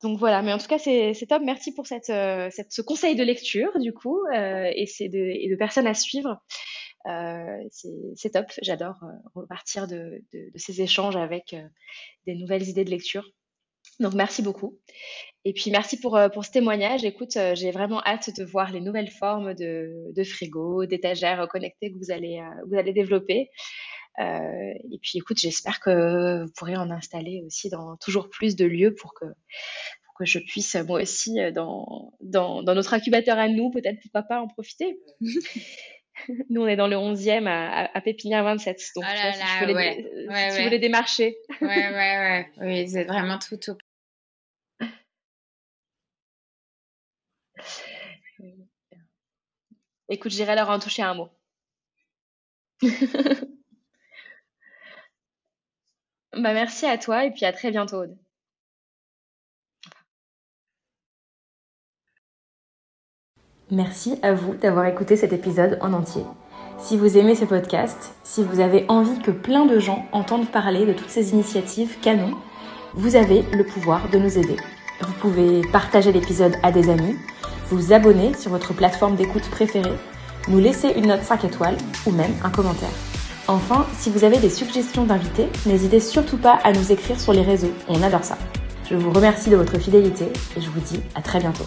donc 0.03 0.19
voilà. 0.19 0.41
Mais 0.43 0.53
en 0.53 0.57
tout 0.59 0.67
cas, 0.67 0.77
c'est 0.77 1.25
top. 1.27 1.41
Merci 1.43 1.73
pour 1.73 1.87
cette, 1.87 2.05
cette, 2.05 2.71
ce 2.71 2.81
conseil 2.81 3.15
de 3.15 3.23
lecture, 3.23 3.79
du 3.79 3.91
coup, 3.91 4.19
et, 4.31 4.85
c'est 4.85 5.09
de, 5.09 5.17
et 5.17 5.49
de 5.49 5.55
personnes 5.55 5.87
à 5.87 5.95
suivre. 5.95 6.37
c'est 7.71 8.29
top. 8.31 8.51
J'adore 8.61 8.99
repartir 9.33 9.87
de, 9.87 10.21
de, 10.31 10.51
de, 10.53 10.57
ces 10.57 10.81
échanges 10.81 11.15
avec 11.15 11.55
des 12.27 12.35
nouvelles 12.35 12.67
idées 12.69 12.85
de 12.85 12.91
lecture. 12.91 13.27
Donc 13.99 14.13
merci 14.13 14.41
beaucoup. 14.41 14.77
Et 15.45 15.53
puis 15.53 15.69
merci 15.69 15.99
pour, 15.99 16.17
euh, 16.17 16.27
pour 16.27 16.43
ce 16.43 16.51
témoignage. 16.51 17.05
Écoute, 17.05 17.37
euh, 17.37 17.53
j'ai 17.55 17.71
vraiment 17.71 18.01
hâte 18.03 18.35
de 18.35 18.43
voir 18.43 18.71
les 18.71 18.81
nouvelles 18.81 19.11
formes 19.11 19.53
de, 19.53 20.11
de 20.11 20.23
frigo, 20.23 20.85
d'étagères 20.85 21.47
connectées 21.47 21.91
que 21.91 21.97
vous 21.97 22.11
allez, 22.11 22.39
euh, 22.39 22.63
vous 22.67 22.75
allez 22.75 22.93
développer. 22.93 23.51
Euh, 24.19 24.73
et 24.91 24.97
puis 25.01 25.19
écoute, 25.19 25.39
j'espère 25.39 25.79
que 25.79 26.43
vous 26.43 26.51
pourrez 26.57 26.75
en 26.75 26.89
installer 26.89 27.43
aussi 27.45 27.69
dans 27.69 27.95
toujours 27.97 28.29
plus 28.29 28.55
de 28.55 28.65
lieux 28.65 28.95
pour 28.95 29.13
que, 29.13 29.25
pour 29.25 30.15
que 30.17 30.25
je 30.25 30.39
puisse 30.39 30.75
moi 30.87 31.01
aussi 31.01 31.37
dans, 31.53 32.13
dans, 32.21 32.63
dans 32.63 32.73
notre 32.73 32.93
incubateur 32.93 33.37
à 33.37 33.47
nous, 33.47 33.69
peut-être 33.69 33.99
pourquoi 34.01 34.23
pas 34.23 34.41
en 34.41 34.47
profiter. 34.47 34.99
Nous, 36.49 36.61
on 36.61 36.67
est 36.67 36.75
dans 36.75 36.87
le 36.87 36.95
11e 36.95 37.45
à, 37.47 37.89
à 37.93 38.01
Pépinière 38.01 38.43
27. 38.43 38.77
Donc, 38.95 39.03
oh 39.05 39.13
là 39.13 39.33
si, 39.33 39.39
là, 39.39 39.45
tu 39.59 39.65
voulais, 39.65 39.75
ouais. 39.75 40.09
si 40.19 40.27
ouais, 40.27 40.57
tu 40.57 40.63
voulais 40.63 40.79
démarcher. 40.79 41.35
Ouais, 41.61 41.67
ouais, 41.67 41.91
ouais. 41.91 42.47
Oui, 42.61 42.89
c'est 42.89 43.03
vraiment 43.03 43.37
tout 43.37 43.59
au 43.69 43.75
Écoute, 50.09 50.31
j'irai 50.31 50.55
leur 50.55 50.69
en 50.69 50.79
toucher 50.79 51.01
un 51.01 51.13
mot. 51.15 51.29
bah, 52.81 52.89
merci 56.33 56.85
à 56.85 56.97
toi 56.97 57.25
et 57.25 57.31
puis 57.31 57.45
à 57.45 57.53
très 57.53 57.71
bientôt, 57.71 58.03
Aude. 58.03 58.17
Merci 63.71 64.19
à 64.21 64.31
vous 64.33 64.53
d'avoir 64.55 64.85
écouté 64.85 65.15
cet 65.17 65.33
épisode 65.33 65.79
en 65.81 65.91
entier. 65.93 66.23
Si 66.77 66.97
vous 66.97 67.17
aimez 67.17 67.33
ce 67.33 67.45
podcast, 67.45 68.13
si 68.23 68.43
vous 68.43 68.59
avez 68.59 68.85
envie 68.89 69.19
que 69.19 69.31
plein 69.31 69.65
de 69.65 69.79
gens 69.79 70.05
entendent 70.11 70.51
parler 70.51 70.85
de 70.85 70.93
toutes 70.93 71.09
ces 71.09 71.31
initiatives 71.31 71.99
canon, 71.99 72.37
vous 72.93 73.15
avez 73.15 73.41
le 73.53 73.65
pouvoir 73.65 74.07
de 74.11 74.19
nous 74.19 74.37
aider. 74.37 74.57
Vous 75.01 75.13
pouvez 75.13 75.61
partager 75.71 76.11
l'épisode 76.11 76.55
à 76.61 76.71
des 76.71 76.89
amis, 76.89 77.15
vous 77.69 77.93
abonner 77.93 78.33
sur 78.33 78.51
votre 78.51 78.73
plateforme 78.73 79.15
d'écoute 79.15 79.49
préférée, 79.49 79.93
nous 80.47 80.59
laisser 80.59 80.93
une 80.95 81.07
note 81.07 81.23
5 81.23 81.45
étoiles 81.45 81.77
ou 82.05 82.11
même 82.11 82.33
un 82.43 82.49
commentaire. 82.49 82.89
Enfin, 83.47 83.85
si 83.97 84.09
vous 84.09 84.23
avez 84.23 84.37
des 84.37 84.49
suggestions 84.49 85.05
d'invités, 85.05 85.47
n'hésitez 85.65 85.99
surtout 85.99 86.37
pas 86.37 86.59
à 86.63 86.71
nous 86.73 86.91
écrire 86.91 87.19
sur 87.19 87.33
les 87.33 87.43
réseaux, 87.43 87.73
on 87.87 88.01
adore 88.01 88.23
ça. 88.23 88.37
Je 88.89 88.95
vous 88.95 89.11
remercie 89.11 89.49
de 89.49 89.55
votre 89.55 89.79
fidélité 89.79 90.25
et 90.55 90.61
je 90.61 90.69
vous 90.69 90.79
dis 90.79 90.99
à 91.15 91.21
très 91.21 91.39
bientôt. 91.39 91.65